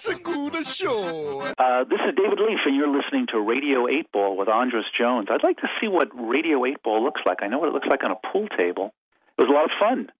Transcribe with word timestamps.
Show. 0.00 1.40
Uh, 1.58 1.84
this 1.84 2.00
is 2.08 2.14
David 2.16 2.40
Leaf, 2.40 2.60
and 2.64 2.74
you're 2.74 2.88
listening 2.88 3.26
to 3.32 3.38
Radio 3.38 3.86
8 3.86 4.10
Ball 4.12 4.34
with 4.34 4.48
Andras 4.48 4.86
Jones. 4.98 5.28
I'd 5.30 5.42
like 5.42 5.58
to 5.58 5.68
see 5.78 5.88
what 5.88 6.08
Radio 6.14 6.64
8 6.64 6.82
Ball 6.82 7.04
looks 7.04 7.20
like. 7.26 7.42
I 7.42 7.48
know 7.48 7.58
what 7.58 7.68
it 7.68 7.74
looks 7.74 7.86
like 7.86 8.02
on 8.02 8.10
a 8.10 8.32
pool 8.32 8.48
table. 8.48 8.94
It 9.36 9.42
was 9.42 9.50
a 9.50 9.52
lot 9.52 9.64
of 9.64 9.70
fun. 9.78 10.10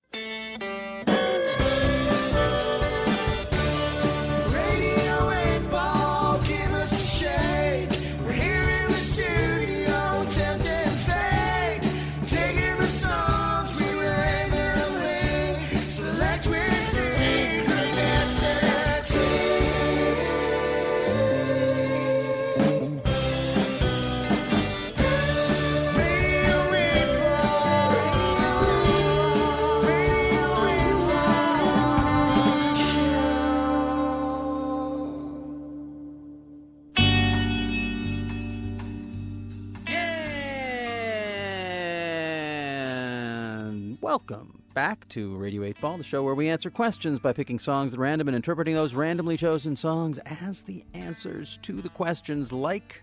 Welcome 44.29 44.63
back 44.75 45.09
to 45.09 45.35
Radio 45.37 45.65
8 45.65 45.81
Ball, 45.81 45.97
the 45.97 46.05
show 46.05 46.23
where 46.23 46.35
we 46.35 46.49
answer 46.51 46.71
questions 46.71 47.19
by 47.19 47.33
picking 47.33 47.59
songs 47.59 47.95
at 47.95 48.01
random 48.01 48.29
and 48.29 48.35
interpreting 48.35 48.75
those 48.75 48.93
randomly 48.95 49.37
chosen 49.37 49.75
songs 49.75 50.19
as 50.27 50.63
the 50.63 50.85
answers 50.93 51.59
to 51.63 51.81
the 51.81 51.89
questions, 51.89 52.53
like 52.53 53.03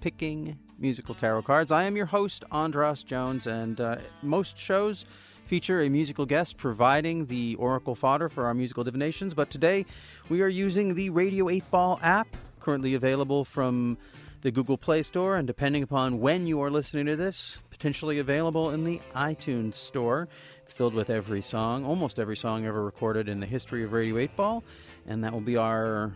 picking 0.00 0.56
musical 0.78 1.14
tarot 1.14 1.42
cards. 1.42 1.72
I 1.72 1.84
am 1.84 1.96
your 1.96 2.06
host, 2.06 2.44
Andras 2.52 3.02
Jones, 3.02 3.46
and 3.46 3.80
uh, 3.80 3.96
most 4.22 4.56
shows 4.56 5.06
feature 5.44 5.82
a 5.82 5.88
musical 5.88 6.24
guest 6.24 6.56
providing 6.56 7.26
the 7.26 7.56
oracle 7.56 7.96
fodder 7.96 8.28
for 8.28 8.46
our 8.46 8.54
musical 8.54 8.84
divinations. 8.84 9.34
But 9.34 9.50
today 9.50 9.86
we 10.28 10.40
are 10.40 10.48
using 10.48 10.94
the 10.94 11.10
Radio 11.10 11.48
8 11.48 11.68
Ball 11.70 11.98
app, 12.00 12.28
currently 12.60 12.94
available 12.94 13.44
from 13.44 13.98
the 14.42 14.52
Google 14.52 14.78
Play 14.78 15.02
Store, 15.02 15.36
and 15.36 15.46
depending 15.46 15.82
upon 15.82 16.20
when 16.20 16.46
you 16.46 16.60
are 16.60 16.70
listening 16.70 17.06
to 17.06 17.16
this, 17.16 17.58
potentially 17.74 18.20
available 18.20 18.70
in 18.70 18.84
the 18.84 19.00
iTunes 19.16 19.74
Store. 19.74 20.28
It's 20.62 20.72
filled 20.72 20.94
with 20.94 21.10
every 21.10 21.42
song, 21.42 21.84
almost 21.84 22.20
every 22.20 22.36
song 22.36 22.64
ever 22.66 22.84
recorded 22.84 23.28
in 23.28 23.40
the 23.40 23.46
history 23.46 23.82
of 23.82 23.92
Radio 23.92 24.16
8 24.18 24.36
Ball, 24.36 24.64
and 25.08 25.24
that 25.24 25.32
will 25.32 25.40
be 25.40 25.56
our 25.56 26.12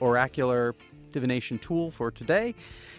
oracular 0.00 0.74
divination 1.12 1.56
tool 1.58 1.92
for 1.92 2.10
today. 2.10 2.56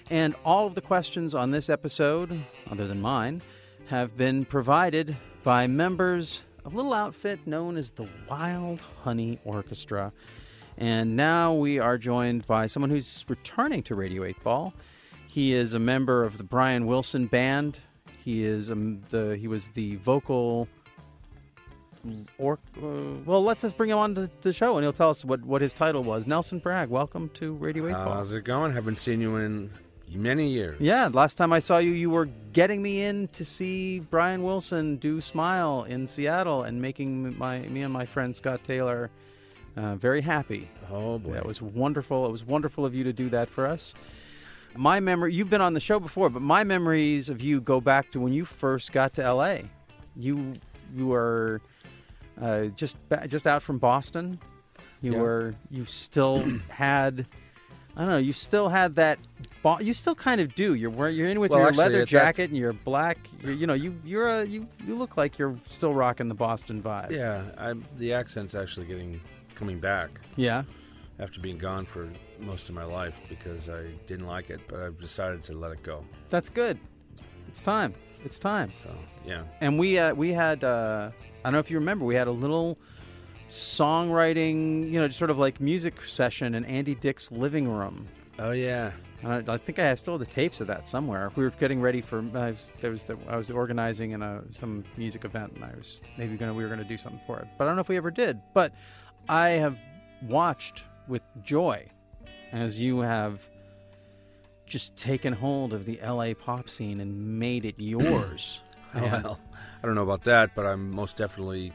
And 0.09 0.33
all 0.45 0.65
of 0.65 0.75
the 0.75 0.81
questions 0.81 1.35
on 1.35 1.51
this 1.51 1.69
episode, 1.69 2.41
other 2.69 2.87
than 2.87 3.01
mine, 3.01 3.41
have 3.87 4.15
been 4.15 4.45
provided 4.45 5.17
by 5.43 5.67
members 5.67 6.45
of 6.63 6.73
a 6.73 6.77
little 6.77 6.93
outfit 6.93 7.45
known 7.45 7.75
as 7.75 7.91
the 7.91 8.07
Wild 8.29 8.79
Honey 9.03 9.39
Orchestra. 9.43 10.13
And 10.77 11.17
now 11.17 11.53
we 11.53 11.79
are 11.79 11.97
joined 11.97 12.47
by 12.47 12.67
someone 12.67 12.91
who's 12.91 13.25
returning 13.27 13.83
to 13.83 13.95
Radio 13.95 14.23
8 14.23 14.41
Ball. 14.41 14.73
He 15.31 15.53
is 15.53 15.73
a 15.73 15.79
member 15.79 16.25
of 16.25 16.37
the 16.37 16.43
Brian 16.43 16.85
Wilson 16.85 17.25
Band. 17.25 17.79
He 18.21 18.43
is 18.43 18.69
um, 18.69 19.01
the 19.07 19.37
he 19.37 19.47
was 19.47 19.69
the 19.69 19.95
vocal 19.95 20.67
or 22.37 22.59
uh, 22.77 23.15
well, 23.25 23.41
let's 23.41 23.61
just 23.61 23.77
bring 23.77 23.91
him 23.91 23.97
on 23.97 24.13
to 24.15 24.29
the 24.41 24.51
show 24.51 24.75
and 24.75 24.83
he'll 24.83 24.91
tell 24.91 25.09
us 25.09 25.23
what, 25.23 25.41
what 25.45 25.61
his 25.61 25.71
title 25.71 26.03
was. 26.03 26.27
Nelson 26.27 26.59
Bragg, 26.59 26.89
welcome 26.89 27.29
to 27.35 27.53
Radio 27.53 27.87
8 27.87 27.93
Ball. 27.93 28.13
How's 28.15 28.33
it 28.33 28.43
going? 28.43 28.73
Haven't 28.73 28.95
seen 28.95 29.21
you 29.21 29.37
in 29.37 29.71
many 30.09 30.49
years. 30.49 30.81
Yeah, 30.81 31.07
last 31.07 31.35
time 31.35 31.53
I 31.53 31.59
saw 31.59 31.77
you, 31.77 31.91
you 31.91 32.09
were 32.09 32.25
getting 32.51 32.81
me 32.81 33.03
in 33.03 33.29
to 33.29 33.45
see 33.45 33.99
Brian 33.99 34.43
Wilson 34.43 34.97
do 34.97 35.21
Smile 35.21 35.83
in 35.83 36.07
Seattle 36.07 36.63
and 36.63 36.81
making 36.81 37.37
my 37.37 37.59
me 37.59 37.83
and 37.83 37.93
my 37.93 38.05
friend 38.05 38.35
Scott 38.35 38.65
Taylor 38.65 39.09
uh, 39.77 39.95
very 39.95 40.19
happy. 40.19 40.69
Oh 40.91 41.19
boy. 41.19 41.31
That 41.31 41.45
was 41.45 41.61
wonderful. 41.61 42.25
It 42.25 42.31
was 42.33 42.43
wonderful 42.43 42.85
of 42.85 42.93
you 42.93 43.05
to 43.05 43.13
do 43.13 43.29
that 43.29 43.49
for 43.49 43.65
us. 43.65 43.93
My 44.75 44.99
memory, 44.99 45.33
you've 45.33 45.49
been 45.49 45.61
on 45.61 45.73
the 45.73 45.79
show 45.79 45.99
before, 45.99 46.29
but 46.29 46.41
my 46.41 46.63
memories 46.63 47.29
of 47.29 47.41
you 47.41 47.59
go 47.61 47.81
back 47.81 48.11
to 48.11 48.19
when 48.19 48.31
you 48.33 48.45
first 48.45 48.91
got 48.91 49.13
to 49.15 49.33
LA. 49.33 49.57
You 50.15 50.53
you 50.95 51.07
were 51.07 51.61
uh, 52.41 52.65
just 52.67 52.95
just 53.27 53.47
out 53.47 53.61
from 53.61 53.77
Boston. 53.79 54.39
You 55.01 55.13
Yeah. 55.13 55.19
were 55.19 55.55
you 55.69 55.85
still 55.85 56.43
had 56.69 57.25
I 57.97 58.01
don't 58.01 58.09
know, 58.09 58.17
you 58.19 58.31
still 58.31 58.69
had 58.69 58.95
that 58.95 59.19
bo- 59.61 59.79
you 59.79 59.93
still 59.93 60.15
kind 60.15 60.39
of 60.39 60.55
do. 60.55 60.75
You're 60.75 60.91
wearing 60.91 61.17
you're 61.17 61.27
in 61.27 61.39
with 61.41 61.51
Well, 61.51 61.59
your 61.59 61.67
actually, 61.69 61.83
leather 61.83 62.05
jacket 62.05 62.49
and 62.49 62.57
your 62.57 62.71
black 62.71 63.17
you're, 63.43 63.51
you 63.53 63.67
know, 63.67 63.73
you 63.73 63.99
you're 64.05 64.29
a 64.29 64.45
you 64.45 64.67
you 64.87 64.95
look 64.95 65.17
like 65.17 65.37
you're 65.37 65.57
still 65.69 65.93
rocking 65.93 66.29
the 66.29 66.33
Boston 66.35 66.81
vibe. 66.81 67.11
Yeah, 67.11 67.43
I'm, 67.57 67.83
the 67.97 68.13
accent's 68.13 68.55
actually 68.55 68.85
getting 68.85 69.19
coming 69.55 69.79
back 69.79 70.09
Yeah. 70.37 70.63
after 71.19 71.41
being 71.41 71.57
gone 71.57 71.85
for 71.85 72.07
most 72.41 72.69
of 72.69 72.75
my 72.75 72.83
life 72.83 73.23
because 73.29 73.69
I 73.69 73.87
didn't 74.07 74.27
like 74.27 74.49
it, 74.49 74.61
but 74.67 74.79
I've 74.79 74.99
decided 74.99 75.43
to 75.43 75.53
let 75.53 75.71
it 75.71 75.83
go. 75.83 76.03
That's 76.29 76.49
good. 76.49 76.79
It's 77.47 77.63
time. 77.63 77.93
It's 78.23 78.39
time. 78.39 78.71
So 78.73 78.89
yeah, 79.25 79.43
and 79.61 79.77
we 79.79 79.97
uh, 79.97 80.13
we 80.13 80.31
had 80.31 80.63
uh, 80.63 81.11
I 81.13 81.43
don't 81.43 81.53
know 81.53 81.59
if 81.59 81.71
you 81.71 81.77
remember 81.79 82.05
we 82.05 82.15
had 82.15 82.27
a 82.27 82.31
little 82.31 82.77
songwriting 83.49 84.89
you 84.89 84.99
know 84.99 85.07
sort 85.09 85.29
of 85.29 85.37
like 85.37 85.59
music 85.59 86.01
session 86.03 86.55
in 86.55 86.63
Andy 86.65 86.95
Dick's 86.95 87.31
living 87.31 87.67
room. 87.67 88.07
oh 88.39 88.51
yeah, 88.51 88.91
And 89.23 89.49
I, 89.49 89.53
I 89.53 89.57
think 89.57 89.77
I 89.79 89.85
have 89.85 89.99
still 89.99 90.13
have 90.13 90.19
the 90.19 90.25
tapes 90.25 90.61
of 90.61 90.67
that 90.67 90.87
somewhere. 90.87 91.31
We 91.35 91.43
were 91.43 91.49
getting 91.51 91.81
ready 91.81 92.01
for 92.01 92.19
I 92.33 92.51
was, 92.51 92.71
there 92.79 92.91
was 92.91 93.03
the, 93.03 93.17
I 93.27 93.35
was 93.35 93.51
organizing 93.51 94.11
in 94.11 94.21
a 94.21 94.41
some 94.51 94.83
music 94.97 95.25
event 95.25 95.53
and 95.55 95.65
I 95.65 95.73
was 95.75 95.99
maybe 96.17 96.37
gonna 96.37 96.53
we 96.53 96.63
were 96.63 96.69
gonna 96.69 96.83
do 96.83 96.97
something 96.97 97.21
for 97.25 97.39
it, 97.39 97.47
but 97.57 97.65
I 97.65 97.67
don't 97.67 97.75
know 97.75 97.81
if 97.81 97.89
we 97.89 97.97
ever 97.97 98.11
did. 98.11 98.39
But 98.53 98.73
I 99.27 99.49
have 99.49 99.77
watched 100.21 100.85
with 101.07 101.23
joy 101.43 101.87
as 102.51 102.79
you 102.79 102.99
have 102.99 103.39
just 104.65 104.95
taken 104.95 105.33
hold 105.33 105.73
of 105.73 105.85
the 105.85 105.99
LA 106.05 106.33
pop 106.33 106.69
scene 106.69 106.99
and 107.01 107.39
made 107.39 107.65
it 107.65 107.75
yours. 107.79 108.61
And- 108.93 109.03
well, 109.23 109.39
I 109.81 109.85
don't 109.85 109.95
know 109.95 110.03
about 110.03 110.23
that, 110.23 110.55
but 110.55 110.65
I'm 110.65 110.91
most 110.91 111.17
definitely 111.17 111.73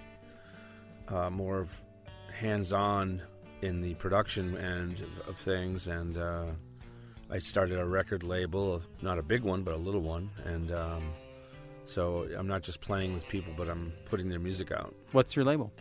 uh, 1.09 1.31
more 1.31 1.59
of 1.61 1.79
hands-on 2.39 3.23
in 3.63 3.81
the 3.81 3.95
production 3.95 4.57
end 4.59 5.03
of, 5.27 5.37
things, 5.37 5.89
and 5.89 6.19
uh, 6.19 6.45
I 7.31 7.39
started 7.39 7.79
a 7.79 7.85
record 7.87 8.23
label, 8.23 8.83
not 9.01 9.19
a 9.19 9.23
big 9.23 9.43
one, 9.43 9.63
but 9.63 9.73
a 9.75 9.79
little 9.79 10.03
one, 10.03 10.31
and 10.45 10.71
um, 10.73 11.03
so 11.85 12.29
I'm 12.37 12.47
not 12.47 12.63
just 12.63 12.81
playing 12.83 13.15
with 13.15 13.27
people, 13.29 13.55
but 13.57 13.69
I'm 13.69 13.93
putting 14.05 14.29
their 14.29 14.39
music 14.39 14.73
out. 14.73 14.95
What's 15.13 15.35
your 15.35 15.45
label? 15.47 15.73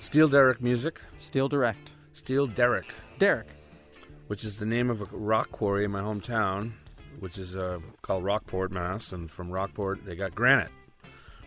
Steel 0.00 0.26
Derrick 0.26 0.60
Music, 0.60 1.00
Steel 1.18 1.48
Direct. 1.48 1.94
Steel 2.12 2.46
Derrick, 2.48 2.92
Derek. 3.18 3.46
Which 4.30 4.44
is 4.44 4.60
the 4.60 4.64
name 4.64 4.90
of 4.90 5.00
a 5.00 5.04
rock 5.06 5.50
quarry 5.50 5.84
in 5.84 5.90
my 5.90 6.00
hometown, 6.00 6.70
which 7.18 7.36
is 7.36 7.56
uh, 7.56 7.80
called 8.00 8.22
Rockport, 8.22 8.70
Mass. 8.70 9.10
And 9.10 9.28
from 9.28 9.50
Rockport, 9.50 10.04
they 10.04 10.14
got 10.14 10.36
granite, 10.36 10.70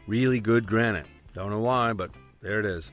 really 0.05 0.41
good 0.41 0.67
granite. 0.67 1.05
Don't 1.33 1.49
know 1.49 1.61
why, 1.61 1.94
but 1.94 2.11
there 2.41 2.59
it 2.59 2.66
is. 2.66 2.91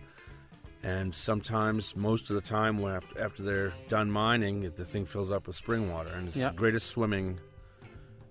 And 0.85 1.13
sometimes, 1.13 1.97
most 1.97 2.31
of 2.31 2.37
the 2.37 2.41
time, 2.41 2.79
when 2.79 2.95
after, 2.95 3.21
after 3.21 3.43
they're 3.43 3.73
done 3.89 4.09
mining, 4.13 4.61
the 4.77 4.85
thing 4.85 5.05
fills 5.07 5.33
up 5.33 5.49
with 5.49 5.57
spring 5.57 5.91
water, 5.91 6.11
and 6.11 6.29
it's 6.29 6.37
Yeah. 6.37 6.51
the 6.51 6.57
greatest 6.57 6.87
swimming 6.87 7.41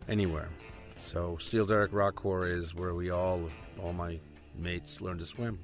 anywhere. 0.07 0.47
So 0.95 1.35
Steel 1.41 1.65
Derrick 1.65 1.91
Rock 1.91 2.15
Quarry 2.15 2.53
is 2.57 2.73
where 2.73 2.93
we 2.93 3.09
all, 3.09 3.49
all 3.83 3.91
my 3.91 4.17
mates, 4.55 5.01
learned 5.01 5.19
to 5.19 5.25
swim 5.25 5.59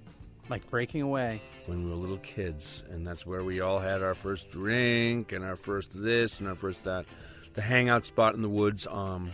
Like 0.50 0.69
breaking 0.69 1.01
away. 1.01 1.41
when 1.66 1.83
we 1.83 1.89
were 1.89 1.95
little 1.95 2.19
kids, 2.19 2.83
and 2.91 3.06
that's 3.06 3.25
where 3.25 3.44
we 3.44 3.61
all 3.61 3.79
had 3.79 4.03
our 4.03 4.13
first 4.13 4.51
drink 4.51 5.31
and 5.31 5.44
our 5.44 5.56
first 5.56 5.92
this 5.94 6.39
and 6.39 6.47
our 6.47 6.56
first 6.56 6.83
that. 6.83 7.06
The 7.53 7.62
hangout 7.62 8.06
spot 8.06 8.36
in 8.36 8.42
the 8.42 8.50
woods 8.50 8.86
um, 8.86 9.31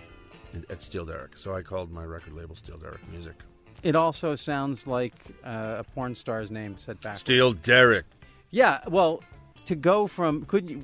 at 0.70 0.82
Steel 0.84 1.06
Derrick. 1.06 1.36
So 1.38 1.56
I 1.56 1.64
called 1.64 1.92
my 1.92 2.04
record 2.06 2.34
label 2.34 2.56
Steel 2.56 2.78
Derrick 2.78 3.06
Music. 3.10 3.36
It 3.84 3.96
also 3.96 4.36
sounds 4.36 4.86
like 4.86 5.14
uh, 5.44 5.78
a 5.80 5.84
porn 5.84 6.14
star's 6.16 6.52
name 6.52 6.78
said 6.78 7.02
back. 7.02 7.18
Steel 7.18 7.54
Derrick. 7.54 8.06
Yeah, 8.52 8.80
well, 8.88 9.24
to 9.66 9.76
go 9.76 10.08
from 10.08 10.46
could 10.46 10.70
you 10.70 10.84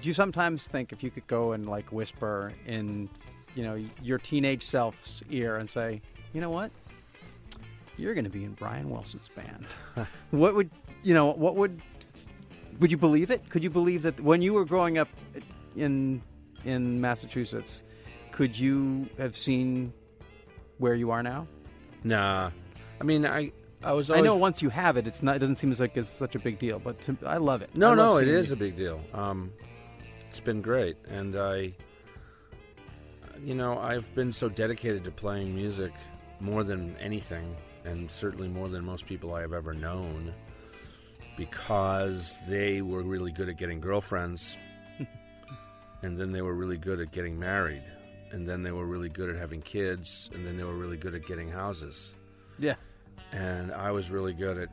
do 0.00 0.08
you 0.08 0.14
sometimes 0.14 0.68
think 0.68 0.92
if 0.92 1.02
you 1.02 1.10
could 1.10 1.26
go 1.26 1.52
and 1.52 1.68
like 1.68 1.92
whisper 1.92 2.52
in, 2.66 3.08
you 3.54 3.62
know, 3.62 3.78
your 4.02 4.18
teenage 4.18 4.62
self's 4.62 5.22
ear 5.30 5.56
and 5.56 5.68
say, 5.68 6.00
"You 6.32 6.40
know 6.40 6.50
what? 6.50 6.70
You're 7.96 8.14
going 8.14 8.24
to 8.24 8.30
be 8.30 8.44
in 8.44 8.52
Brian 8.52 8.90
Wilson's 8.90 9.28
band." 9.28 9.66
what 10.30 10.54
would, 10.54 10.70
you 11.02 11.14
know, 11.14 11.32
what 11.32 11.56
would 11.56 11.80
would 12.80 12.90
you 12.90 12.96
believe 12.96 13.30
it? 13.30 13.48
Could 13.50 13.62
you 13.62 13.70
believe 13.70 14.02
that 14.02 14.20
when 14.20 14.42
you 14.42 14.52
were 14.52 14.64
growing 14.64 14.98
up 14.98 15.08
in 15.76 16.22
in 16.64 17.00
Massachusetts, 17.00 17.82
could 18.32 18.58
you 18.58 19.08
have 19.18 19.36
seen 19.36 19.92
where 20.78 20.94
you 20.94 21.10
are 21.10 21.22
now? 21.22 21.46
Nah, 22.02 22.50
I 23.00 23.04
mean 23.04 23.26
I 23.26 23.52
I 23.84 23.92
was. 23.92 24.10
I 24.10 24.20
know 24.20 24.36
once 24.36 24.62
you 24.62 24.70
have 24.70 24.96
it, 24.96 25.06
it's 25.06 25.22
not. 25.22 25.36
It 25.36 25.38
doesn't 25.40 25.56
seem 25.56 25.70
as 25.70 25.80
like 25.80 25.96
it's 25.96 26.08
such 26.08 26.34
a 26.34 26.38
big 26.38 26.58
deal, 26.58 26.78
but 26.78 27.00
to, 27.02 27.16
I 27.24 27.36
love 27.36 27.62
it. 27.62 27.70
No, 27.74 27.88
love 27.88 27.96
no, 27.96 28.16
it 28.18 28.28
is 28.28 28.48
you. 28.48 28.54
a 28.54 28.56
big 28.56 28.76
deal. 28.76 29.00
Um, 29.12 29.52
it's 30.28 30.40
been 30.40 30.62
great, 30.62 30.96
and 31.08 31.36
I, 31.36 31.74
you 33.42 33.54
know, 33.54 33.78
I've 33.78 34.12
been 34.14 34.32
so 34.32 34.48
dedicated 34.48 35.04
to 35.04 35.10
playing 35.10 35.54
music 35.54 35.92
more 36.40 36.64
than 36.64 36.96
anything, 36.96 37.54
and 37.84 38.10
certainly 38.10 38.48
more 38.48 38.68
than 38.68 38.84
most 38.84 39.06
people 39.06 39.34
I 39.34 39.40
have 39.42 39.52
ever 39.52 39.74
known, 39.74 40.32
because 41.36 42.34
they 42.48 42.80
were 42.82 43.02
really 43.02 43.32
good 43.32 43.48
at 43.48 43.56
getting 43.58 43.80
girlfriends, 43.80 44.56
and 46.02 46.18
then 46.18 46.32
they 46.32 46.42
were 46.42 46.54
really 46.54 46.78
good 46.78 47.00
at 47.00 47.10
getting 47.12 47.38
married, 47.38 47.82
and 48.30 48.48
then 48.48 48.62
they 48.62 48.70
were 48.72 48.86
really 48.86 49.08
good 49.08 49.30
at 49.30 49.36
having 49.36 49.60
kids, 49.62 50.30
and 50.34 50.46
then 50.46 50.56
they 50.56 50.64
were 50.64 50.76
really 50.76 50.96
good 50.96 51.14
at 51.14 51.26
getting 51.26 51.50
houses 51.50 52.14
Yeah. 52.58 52.74
and 53.32 53.72
I 53.72 53.90
was 53.90 54.10
really 54.10 54.32
good 54.34 54.58
at 54.58 54.68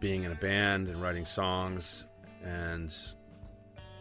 being 0.00 0.24
in 0.24 0.32
a 0.32 0.36
band 0.36 0.88
and 0.88 1.00
writing 1.00 1.24
songs, 1.24 2.04
and 2.44 2.94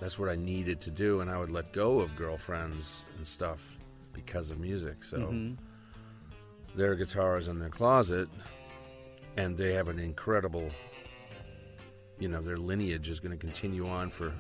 that's 0.02 0.18
what 0.18 0.30
I 0.30 0.36
needed 0.36 0.81
to 0.81 0.92
do. 0.92 1.22
And 1.22 1.30
I 1.30 1.38
would 1.38 1.52
let 1.52 1.72
go 1.74 2.00
of 2.00 2.16
girlfriends 2.16 3.06
and 3.18 3.28
stuff 3.28 3.78
because 4.12 4.50
of 4.50 4.60
music. 4.60 5.04
So 5.04 5.18
Mhm. 5.19 5.57
Their 6.75 6.95
guitars 6.95 7.47
in 7.47 7.59
their 7.59 7.69
closet, 7.69 8.29
and 9.38 9.57
they 9.57 9.73
have 9.73 9.88
an 9.89 10.00
incredible, 10.00 10.69
you 12.19 12.27
know, 12.27 12.41
their 12.41 12.57
lineage 12.57 13.09
is 13.09 13.19
going 13.19 13.31
to 13.31 13.38
continue 13.38 13.88
on 13.88 14.09
for 14.09 14.33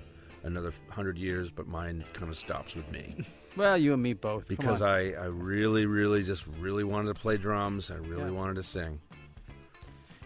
another 0.43 0.73
hundred 0.89 1.17
years, 1.17 1.51
but 1.51 1.67
mine 1.67 2.03
kind 2.13 2.29
of 2.29 2.37
stops 2.37 2.75
with 2.75 2.89
me 2.91 3.13
Well, 3.57 3.77
you 3.77 3.91
and 3.93 4.01
me 4.01 4.13
both. 4.13 4.47
Because. 4.47 4.81
I, 4.81 5.09
I 5.09 5.25
really, 5.25 5.85
really 5.85 6.23
just 6.23 6.47
really 6.61 6.85
wanted 6.85 7.13
to 7.13 7.19
play 7.21 7.35
drums. 7.35 7.91
I 7.91 7.95
really 7.95 8.23
Yeah. 8.31 8.37
wanted 8.39 8.55
to 8.55 8.63
sing. 8.63 9.01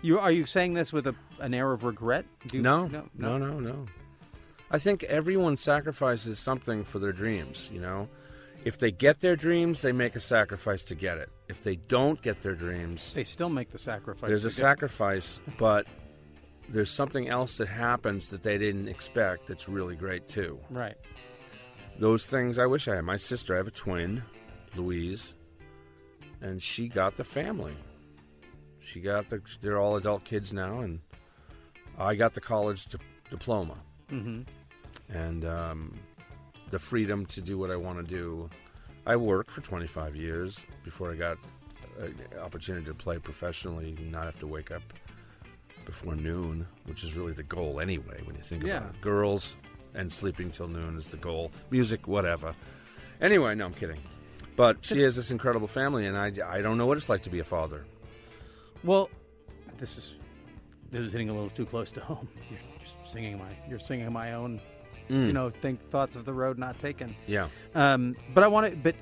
you 0.04 0.20
are 0.20 0.32
you 0.32 0.46
saying 0.46 0.76
this 0.76 0.94
with 0.94 1.08
a 1.08 1.16
an 1.40 1.54
air 1.56 1.72
of 1.72 1.84
regret? 1.84 2.26
Do 2.48 2.58
you- 2.58 2.64
no, 2.64 2.86
no, 2.88 3.10
no, 3.18 3.38
no, 3.40 3.60
no. 3.60 3.86
I 4.70 4.78
think 4.78 5.04
everyone 5.06 5.58
sacrifices 5.58 6.38
something 6.40 6.84
for 6.84 7.00
their 7.00 7.12
dreams, 7.12 7.70
you 7.74 7.80
know? 7.82 8.08
If 8.66 8.78
they 8.80 8.92
get 8.92 9.22
their 9.22 9.36
dreams, 9.36 9.82
they 9.82 9.92
make 9.94 10.16
a 10.16 10.20
sacrifice 10.20 10.84
to 10.86 10.96
get 10.96 11.18
it. 11.20 11.30
If 11.48 11.62
they 11.62 11.76
don't 11.76 12.20
get 12.22 12.42
their 12.42 12.56
dreams, 12.56 13.14
They 13.14 13.24
still 13.24 13.48
make 13.50 13.70
the 13.72 13.78
sacrifice. 13.78 14.28
there's 14.28 14.44
a 14.44 14.50
sacrifice, 14.52 15.40
but 15.58 15.86
there's 16.68 16.90
something 16.90 17.30
else 17.30 17.58
that 17.58 17.68
happens 17.68 18.30
that 18.32 18.42
they 18.42 18.58
didn't 18.58 18.88
expect 18.88 19.46
that's 19.48 19.70
really 19.70 19.96
great 19.96 20.28
too. 20.28 20.60
Right. 20.72 20.98
Those 22.00 22.26
things 22.26 22.58
I 22.60 22.66
wish 22.66 22.88
I 22.88 22.96
had. 22.96 23.06
My 23.06 23.16
sister, 23.18 23.54
I 23.54 23.58
have 23.58 23.68
a 23.68 23.72
twin, 23.72 24.24
Louise, 24.76 25.36
and 26.42 26.62
she 26.62 26.88
got 26.90 27.16
the 27.18 27.24
family. 27.24 27.78
She 28.80 29.00
got 29.00 29.30
the, 29.30 29.42
they're 29.62 29.80
all 29.80 29.96
adult 29.96 30.24
kids 30.26 30.52
now, 30.54 30.80
and 30.82 31.00
I 32.00 32.16
got 32.16 32.34
the 32.34 32.42
college 32.42 32.86
di- 32.88 32.98
diploma 33.30 33.78
Mm-hmm. 34.12 34.42
and 35.16 35.46
um, 35.46 36.00
the 36.72 36.80
freedom 36.80 37.26
to 37.28 37.42
do 37.42 37.58
what 37.58 37.72
I 37.72 37.76
want 37.76 37.98
to 37.98 38.04
do. 38.04 38.50
I 39.06 39.16
worked 39.16 39.52
for 39.52 39.62
25 39.62 40.16
years 40.16 40.66
before 40.84 41.12
I 41.12 41.16
got 41.16 41.38
an 42.00 42.16
opportunity 42.42 42.86
to 42.88 42.94
play 42.94 43.20
professionally 43.20 43.96
and 43.98 44.12
not 44.12 44.26
have 44.26 44.40
to 44.40 44.48
wake 44.48 44.72
up 44.72 44.82
before 45.86 46.16
noon, 46.16 46.66
which 46.86 47.04
is 47.04 47.16
really 47.16 47.34
the 47.34 47.44
goal 47.44 47.80
anyway 47.80 48.20
when 48.24 48.36
you 48.36 48.42
think 48.42 48.64
Yeah. 48.64 48.78
about 48.78 48.96
it. 48.96 49.02
Girls 49.02 49.56
and 49.94 50.12
sleeping 50.12 50.50
till 50.50 50.68
noon 50.68 50.98
is 50.98 51.08
the 51.08 51.18
goal. 51.18 51.52
Music, 51.70 52.08
whatever. 52.08 52.56
Anyway, 53.22 53.54
no, 53.56 53.66
I'm 53.66 53.74
kidding. 53.74 54.00
But 54.56 54.84
she 54.84 55.00
has 55.02 55.16
this 55.16 55.32
incredible 55.32 55.68
family, 55.68 56.06
and 56.08 56.18
I, 56.18 56.32
I 56.48 56.62
don't 56.62 56.78
know 56.78 56.86
what 56.86 56.98
it's 56.98 57.10
like 57.10 57.24
to 57.24 57.30
be 57.30 57.40
a 57.40 57.44
father. 57.44 57.86
Well, 58.84 59.10
this 59.78 59.98
is 59.98 60.16
this 60.92 61.02
is 61.02 61.12
hitting 61.12 61.30
a 61.30 61.34
little 61.34 61.50
too 61.50 61.66
close 61.66 61.92
to 61.92 62.00
home. 62.02 62.28
You're 62.50 62.60
just 62.82 62.96
singing 63.12 63.38
my 63.38 63.50
you're 63.70 63.80
singing 63.80 64.12
my 64.14 64.34
own 64.34 64.62
Mm. 65.10 65.28
you 65.28 65.34
know 65.34 65.50
think 65.50 65.90
thoughts 65.92 66.16
of 66.16 66.26
the 66.26 66.34
road 66.34 66.58
not 66.58 66.80
taken. 66.80 67.16
Yeah. 67.28 67.50
Um, 67.74 68.16
but 68.34 68.44
I 68.44 68.48
want 68.48 68.72
to 68.72 68.76
but 68.76 68.96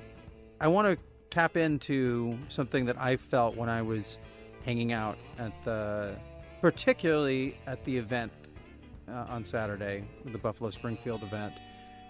I 0.60 0.68
want 0.68 0.86
to 0.88 1.04
tap 1.30 1.56
into 1.56 2.38
something 2.48 2.86
that 2.86 3.00
I 3.00 3.16
felt 3.16 3.56
when 3.56 3.68
I 3.68 3.82
was 3.82 4.18
hanging 4.64 4.92
out 4.92 5.18
at 5.38 5.52
the 5.64 6.16
particularly 6.60 7.56
at 7.66 7.84
the 7.84 7.96
event 7.98 8.32
uh, 9.08 9.26
on 9.28 9.44
Saturday, 9.44 10.04
the 10.24 10.38
Buffalo 10.38 10.70
Springfield 10.70 11.22
event, 11.22 11.52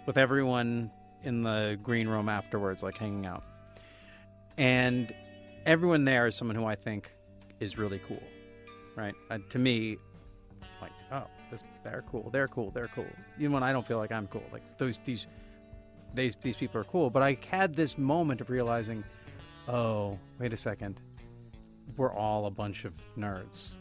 with 0.07 0.17
everyone 0.17 0.91
in 1.25 1.43
the 1.43 1.79
green 1.83 2.07
room 2.07 2.29
afterwards, 2.29 2.83
like 2.83 2.97
hanging 2.97 3.27
out. 3.27 3.43
And 4.57 5.13
everyone 5.67 6.05
there 6.05 6.27
is 6.27 6.37
someone 6.37 6.57
who 6.57 6.67
I 6.67 6.75
think 6.77 7.11
is 7.61 7.79
really 7.79 8.01
cool, 8.07 8.23
right? 8.97 9.15
Uh, 9.31 9.39
to 9.51 9.59
me, 9.59 9.97
like, 10.81 10.93
oh, 11.11 11.25
they're 11.85 12.05
cool, 12.11 12.31
they're 12.31 12.49
cool, 12.49 12.71
they're 12.71 12.89
cool. 12.89 13.07
Even 13.39 13.53
when 13.53 13.63
I 13.63 13.73
don't 13.73 13.87
feel 13.87 13.99
like 13.99 14.11
I'm 14.11 14.27
cool, 14.27 14.45
like 14.53 14.63
those 14.79 14.99
these 15.05 15.27
these 16.15 16.37
these 16.43 16.57
people 16.57 16.81
are 16.81 16.85
cool. 16.85 17.11
But 17.11 17.23
I 17.23 17.39
had 17.51 17.75
this 17.75 17.97
moment 17.99 18.41
of 18.41 18.51
realizing, 18.51 19.05
oh, 19.69 20.19
wait 20.39 20.53
a 20.53 20.57
second, 20.57 21.01
we're 21.97 22.13
all 22.13 22.47
a 22.47 22.51
bunch 22.51 22.85
of 22.85 22.93
nerds. 23.17 23.75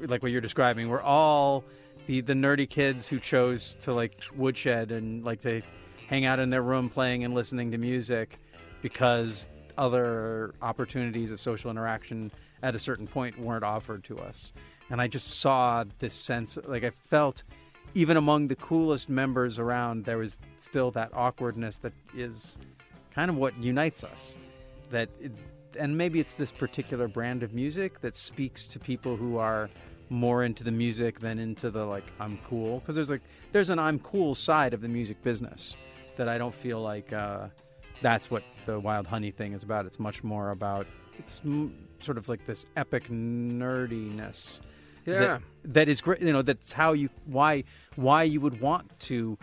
Like 0.00 0.22
what 0.22 0.32
you're 0.32 0.40
describing, 0.40 0.88
we're 0.88 1.02
all 1.02 1.64
the 2.06 2.20
the 2.20 2.34
nerdy 2.34 2.68
kids 2.68 3.08
who 3.08 3.18
chose 3.18 3.76
to 3.80 3.92
like 3.92 4.22
woodshed 4.36 4.92
and 4.92 5.24
like 5.24 5.40
to 5.42 5.62
hang 6.08 6.24
out 6.24 6.38
in 6.38 6.50
their 6.50 6.62
room 6.62 6.88
playing 6.88 7.24
and 7.24 7.34
listening 7.34 7.70
to 7.70 7.78
music 7.78 8.38
because 8.82 9.48
other 9.78 10.54
opportunities 10.60 11.30
of 11.32 11.40
social 11.40 11.70
interaction 11.70 12.30
at 12.62 12.74
a 12.74 12.78
certain 12.78 13.06
point 13.06 13.38
weren't 13.38 13.64
offered 13.64 14.04
to 14.04 14.18
us. 14.18 14.52
And 14.92 15.00
I 15.00 15.08
just 15.08 15.40
saw 15.40 15.84
this 15.98 16.12
sense 16.12 16.58
like 16.66 16.84
I 16.84 16.90
felt 16.90 17.42
even 17.94 18.18
among 18.18 18.48
the 18.48 18.56
coolest 18.56 19.08
members 19.08 19.58
around 19.58 20.04
there 20.04 20.18
was 20.18 20.38
still 20.58 20.90
that 20.92 21.10
awkwardness 21.14 21.78
that 21.78 21.94
is 22.14 22.58
kind 23.14 23.30
of 23.30 23.36
what 23.36 23.56
unites 23.56 24.04
us. 24.04 24.36
That 24.90 25.08
it, 25.18 25.32
and 25.78 25.96
maybe 25.96 26.20
it's 26.20 26.34
this 26.34 26.52
particular 26.52 27.08
brand 27.08 27.42
of 27.42 27.54
music 27.54 28.00
that 28.00 28.14
speaks 28.14 28.66
to 28.66 28.78
people 28.78 29.16
who 29.16 29.38
are 29.38 29.70
more 30.10 30.44
into 30.44 30.62
the 30.62 30.70
music 30.70 31.20
than 31.20 31.38
into 31.38 31.70
the 31.70 31.86
like 31.86 32.04
I'm 32.20 32.38
cool 32.46 32.80
because 32.80 32.94
there's 32.94 33.08
like 33.08 33.22
there's 33.52 33.70
an 33.70 33.78
I'm 33.78 33.98
cool 34.00 34.34
side 34.34 34.74
of 34.74 34.82
the 34.82 34.88
music 34.88 35.22
business 35.22 35.74
that 36.16 36.28
I 36.28 36.36
don't 36.36 36.54
feel 36.54 36.82
like 36.82 37.10
uh, 37.14 37.48
that's 38.02 38.30
what 38.30 38.42
the 38.66 38.78
Wild 38.78 39.06
Honey 39.06 39.30
thing 39.30 39.54
is 39.54 39.62
about. 39.62 39.86
It's 39.86 39.98
much 39.98 40.22
more 40.22 40.50
about 40.50 40.86
it's 41.18 41.40
m- 41.46 41.88
sort 42.00 42.18
of 42.18 42.28
like 42.28 42.44
this 42.46 42.66
epic 42.76 43.08
nerdiness. 43.08 44.60
Yeah. 45.04 45.18
That, 45.18 45.42
that 45.64 45.88
is 45.88 46.00
great. 46.00 46.20
You 46.20 46.32
know, 46.32 46.42
that's 46.42 46.72
how 46.72 46.92
you 46.92 47.08
why 47.26 47.64
why 47.96 48.24
you 48.24 48.40
would 48.40 48.60
want 48.60 48.98
to 49.00 49.38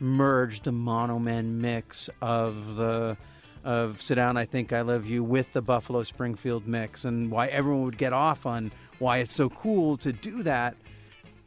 merge 0.00 0.62
the 0.62 0.72
Mojo 0.72 1.20
Men 1.20 1.60
mix 1.60 2.10
of 2.20 2.76
the 2.76 3.16
of 3.64 4.02
Sit 4.02 4.16
Down, 4.16 4.36
I 4.36 4.44
Think 4.44 4.72
I 4.72 4.80
Love 4.80 5.06
You 5.06 5.22
with 5.22 5.52
the 5.52 5.62
Buffalo 5.62 6.02
Springfield 6.02 6.66
mix, 6.66 7.04
and 7.04 7.30
why 7.30 7.46
everyone 7.48 7.84
would 7.84 7.98
get 7.98 8.12
off 8.12 8.44
on 8.44 8.72
why 8.98 9.18
it's 9.18 9.34
so 9.34 9.48
cool 9.48 9.96
to 9.98 10.12
do 10.12 10.42
that. 10.42 10.76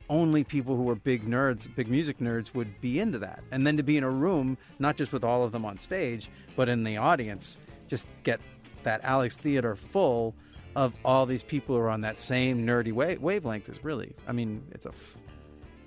Only 0.08 0.44
people 0.44 0.76
who 0.76 0.88
are 0.90 0.96
big 0.96 1.28
nerds, 1.28 1.74
big 1.76 1.88
music 1.88 2.20
nerds, 2.20 2.54
would 2.54 2.80
be 2.80 3.00
into 3.00 3.18
that. 3.20 3.44
And 3.52 3.66
then 3.66 3.76
to 3.78 3.84
be 3.84 3.98
in 3.98 4.04
a 4.04 4.10
room, 4.10 4.58
not 4.78 4.98
just 4.98 5.12
with 5.12 5.24
all 5.24 5.44
of 5.44 5.52
them 5.52 5.66
on 5.66 5.80
stage, 5.80 6.30
but 6.56 6.70
in 6.70 6.84
the 6.84 6.98
audience, 6.98 7.58
just 7.88 8.08
get 8.24 8.40
that 8.84 9.02
Alex 9.04 9.36
Theater 9.38 9.76
full 9.76 10.36
of 10.76 10.94
all 11.06 11.26
these 11.26 11.44
people 11.44 11.76
who 11.76 11.82
are 11.82 11.90
on 11.90 12.02
that 12.02 12.20
same 12.20 12.66
nerdy 12.66 12.92
wa- 12.92 13.16
wavelength 13.20 13.70
is 13.70 13.84
really, 13.84 14.14
I 14.28 14.32
mean, 14.34 14.64
it's 14.72 14.86
a, 14.86 14.90
f- 14.90 15.18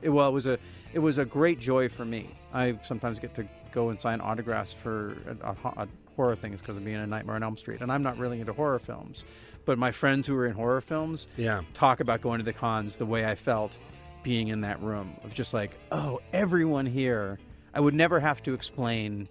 it, 0.02 0.08
well, 0.08 0.28
it 0.28 0.32
was 0.32 0.46
a, 0.46 0.58
it 0.92 0.98
was 1.00 1.18
a 1.18 1.24
great 1.24 1.58
joy 1.60 1.88
for 1.88 2.04
me. 2.04 2.30
I 2.54 2.78
sometimes 2.84 3.18
get 3.18 3.34
to 3.34 3.46
go 3.72 3.90
and 3.90 4.00
sign 4.00 4.20
autographs 4.20 4.72
for 4.72 5.16
a, 5.42 5.46
uh, 5.48 5.54
uh, 5.76 5.86
horror 6.16 6.36
things 6.36 6.60
because 6.60 6.76
of 6.76 6.84
being 6.84 6.96
a 6.96 7.06
Nightmare 7.06 7.36
on 7.36 7.42
Elm 7.42 7.56
Street, 7.56 7.80
and 7.82 7.92
I'm 7.92 8.02
not 8.02 8.16
really 8.18 8.40
into 8.40 8.52
horror 8.52 8.78
films, 8.78 9.24
but 9.66 9.78
my 9.78 9.92
friends 9.92 10.26
who 10.26 10.34
are 10.36 10.46
in 10.46 10.54
horror 10.54 10.80
films 10.80 11.28
Yeah. 11.36 11.60
talk 11.74 12.00
about 12.00 12.22
going 12.22 12.38
to 12.38 12.44
the 12.44 12.52
cons 12.54 12.96
the 12.96 13.06
way 13.06 13.26
I 13.26 13.34
felt 13.34 13.76
being 14.22 14.48
in 14.48 14.62
that 14.62 14.80
room 14.82 15.14
of 15.22 15.34
just 15.34 15.52
like, 15.54 15.76
oh, 15.92 16.20
everyone 16.32 16.86
here. 16.86 17.38
I 17.74 17.80
would 17.80 17.94
never 17.94 18.18
have 18.18 18.42
to 18.44 18.54
explain 18.54 19.28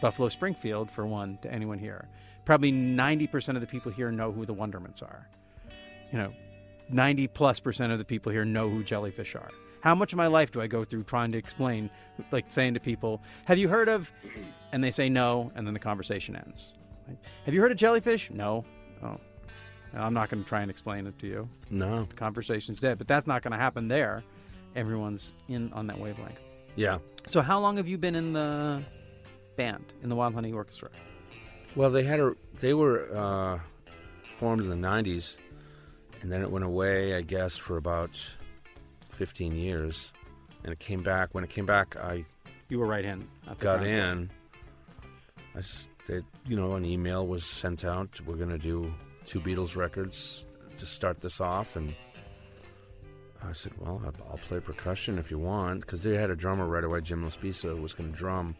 Buffalo 0.00 0.28
Springfield 0.30 0.90
for 0.90 1.06
one 1.06 1.38
to 1.42 1.52
anyone 1.52 1.78
here. 1.78 2.08
Probably 2.44 2.72
90% 2.72 3.54
of 3.54 3.60
the 3.60 3.66
people 3.66 3.90
here 3.90 4.10
know 4.10 4.30
who 4.32 4.44
the 4.44 4.54
Wondermints 4.54 5.02
are. 5.02 5.28
You 6.12 6.18
know, 6.18 6.32
90 6.90 7.28
plus 7.28 7.58
percent 7.60 7.92
of 7.92 7.98
the 7.98 8.04
people 8.04 8.30
here 8.32 8.44
know 8.44 8.68
who 8.68 8.82
jellyfish 8.84 9.34
are. 9.34 9.50
How 9.80 9.94
much 9.94 10.12
of 10.12 10.16
my 10.16 10.26
life 10.28 10.50
do 10.50 10.60
I 10.60 10.66
go 10.66 10.84
through 10.84 11.04
trying 11.04 11.32
to 11.32 11.38
explain, 11.38 11.90
like 12.30 12.46
saying 12.48 12.74
to 12.74 12.80
people, 12.80 13.20
Have 13.44 13.58
you 13.58 13.68
heard 13.68 13.88
of? 13.88 14.10
And 14.72 14.82
they 14.82 14.90
say 14.90 15.08
no, 15.08 15.52
and 15.54 15.66
then 15.66 15.74
the 15.74 15.80
conversation 15.80 16.36
ends. 16.36 16.72
Like, 17.06 17.18
Have 17.44 17.54
you 17.54 17.60
heard 17.60 17.72
of 17.72 17.78
jellyfish? 17.78 18.30
No. 18.30 18.64
Oh. 19.02 19.18
I'm 19.94 20.14
not 20.14 20.28
going 20.28 20.42
to 20.42 20.48
try 20.48 20.60
and 20.62 20.70
explain 20.70 21.06
it 21.06 21.16
to 21.20 21.26
you 21.28 21.48
No. 21.70 22.04
the 22.04 22.16
conversation's 22.16 22.80
dead. 22.80 22.98
But 22.98 23.06
that's 23.06 23.26
not 23.28 23.42
going 23.42 23.52
to 23.52 23.58
happen 23.58 23.86
there. 23.88 24.24
Everyone's 24.74 25.32
in 25.48 25.72
on 25.72 25.86
that 25.86 25.98
wavelength. 25.98 26.40
Yeah. 26.76 26.98
So, 27.26 27.40
how 27.42 27.60
long 27.60 27.76
have 27.76 27.86
you 27.86 27.96
been 27.96 28.14
in 28.16 28.32
the 28.32 28.82
band 29.56 29.84
in 30.02 30.08
the 30.08 30.16
Wild 30.16 30.34
Honey 30.34 30.52
Orchestra? 30.52 30.88
Well, 31.76 31.90
they 31.90 32.04
had 32.04 32.20
a 32.20 32.34
they 32.60 32.74
were 32.74 33.08
uh, 33.14 33.58
formed 34.36 34.60
in 34.60 34.68
the 34.68 34.76
'90s, 34.88 35.38
and 36.22 36.30
then 36.30 36.40
it 36.42 36.50
went 36.50 36.64
away, 36.64 37.14
I 37.16 37.20
guess, 37.22 37.56
for 37.56 37.76
about 37.76 38.20
15 39.10 39.54
years, 39.56 40.12
and 40.62 40.72
it 40.72 40.78
came 40.78 41.02
back. 41.02 41.30
When 41.32 41.42
it 41.44 41.50
came 41.50 41.66
back, 41.66 41.96
I 41.96 42.24
You 42.68 42.78
were 42.78 42.86
right 42.86 43.04
in. 43.04 43.26
got 43.58 43.84
in. 43.84 44.30
I 45.56 45.60
they- 46.06 46.22
you 46.46 46.56
know, 46.56 46.74
an 46.74 46.84
email 46.84 47.26
was 47.26 47.44
sent 47.44 47.84
out. 47.84 48.20
We're 48.26 48.36
going 48.36 48.50
to 48.50 48.58
do 48.58 48.92
two 49.24 49.40
Beatles 49.40 49.74
records 49.76 50.44
to 50.76 50.84
start 50.86 51.20
this 51.20 51.40
off, 51.40 51.76
and 51.76 51.94
I 53.42 53.52
said, 53.52 53.72
"Well, 53.78 54.00
I'll- 54.04 54.38
play 54.38 54.60
percussion 54.60 55.18
if 55.18 55.30
you 55.30 55.38
want," 55.38 55.80
because 55.80 56.02
they 56.04 56.16
had 56.16 56.30
a 56.30 56.36
drummer 56.36 56.66
right 56.66 56.84
away. 56.84 57.00
Jim 57.00 57.24
Laspesa 57.24 57.80
was 57.80 57.94
going 57.94 58.12
to 58.12 58.16
drum. 58.16 58.54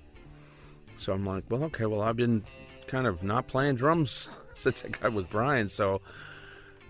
So 0.96 1.12
I'm 1.12 1.24
like, 1.26 1.44
"Well, 1.50 1.64
okay. 1.64 1.86
Well, 1.86 2.00
I've 2.02 2.16
been 2.16 2.44
kind 2.86 3.06
of 3.06 3.22
not 3.22 3.46
playing 3.46 3.76
drums 3.76 4.28
since 4.54 4.84
I 4.84 4.88
got 4.88 5.12
with 5.12 5.30
Brian, 5.30 5.68
so 5.68 6.00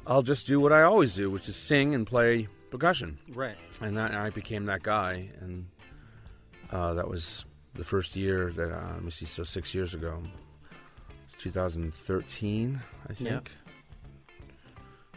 I'll 0.07 0.23
just 0.23 0.47
do 0.47 0.61
what 0.61 0.73
I 0.73 0.83
always 0.83 1.15
do, 1.15 1.31
which 1.31 1.49
is 1.49 1.57
sing 1.57 1.95
and 1.95 2.07
play 2.07 2.49
percussion." 2.71 3.19
Right. 3.33 3.57
and 3.81 3.97
that 3.97 4.15
I 4.15 4.31
became 4.31 4.67
that 4.67 4.83
guy, 4.83 5.31
and 5.41 5.67
uh, 6.71 6.95
that 6.95 7.09
was 7.09 7.45
the 7.75 7.85
first 7.85 8.17
year 8.17 8.53
that 8.53 8.71
uh, 8.71 8.93
let 8.95 9.05
me 9.05 9.11
see, 9.11 9.27
so 9.27 9.45
six 9.45 9.75
years 9.75 9.95
ago, 9.95 10.23
it's 11.27 11.43
2013, 11.43 12.81
I 13.09 13.13
think. 13.13 13.51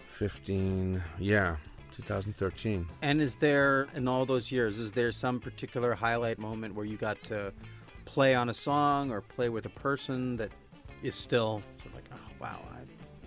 15, 0.08 1.04
yeah, 1.20 1.58
2013. 1.96 2.88
And 3.02 3.22
is 3.22 3.36
there, 3.36 3.88
in 3.94 4.08
all 4.08 4.26
those 4.26 4.52
years, 4.52 4.80
is 4.80 4.92
there 4.92 5.12
some 5.12 5.40
particular 5.40 5.94
highlight 5.94 6.40
moment 6.40 6.74
where 6.74 6.86
you 6.86 6.98
got 6.98 7.22
to 7.26 7.54
play 8.06 8.34
on 8.34 8.50
a 8.50 8.54
song 8.54 9.12
or 9.12 9.22
play 9.22 9.50
with 9.50 9.66
a 9.66 9.70
person 9.70 10.38
that 10.38 10.52
is 11.04 11.16
still 11.16 11.62
sort 11.78 11.88
of 11.88 11.96
like, 11.96 12.06
oh, 12.14 12.34
wow, 12.40 12.60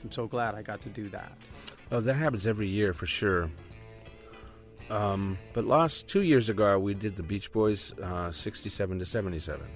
I'm 0.02 0.10
so 0.10 0.26
glad 0.26 0.54
I 0.54 0.62
got 0.62 0.82
to 0.82 0.88
do 0.88 1.08
that? 1.10 1.32
Oh, 1.92 2.00
that 2.00 2.14
happens 2.14 2.46
every 2.46 2.68
year 2.68 2.92
for 2.92 3.06
sure. 3.06 3.50
Um, 4.88 5.38
but 5.52 5.66
last 5.66 6.08
two 6.08 6.22
years 6.22 6.48
ago, 6.48 6.78
we 6.78 6.94
did 6.94 7.16
the 7.16 7.22
Beach 7.22 7.52
Boys, 7.52 7.92
uh, 8.00 8.30
67 8.30 8.98
to 8.98 9.04
77, 9.04 9.66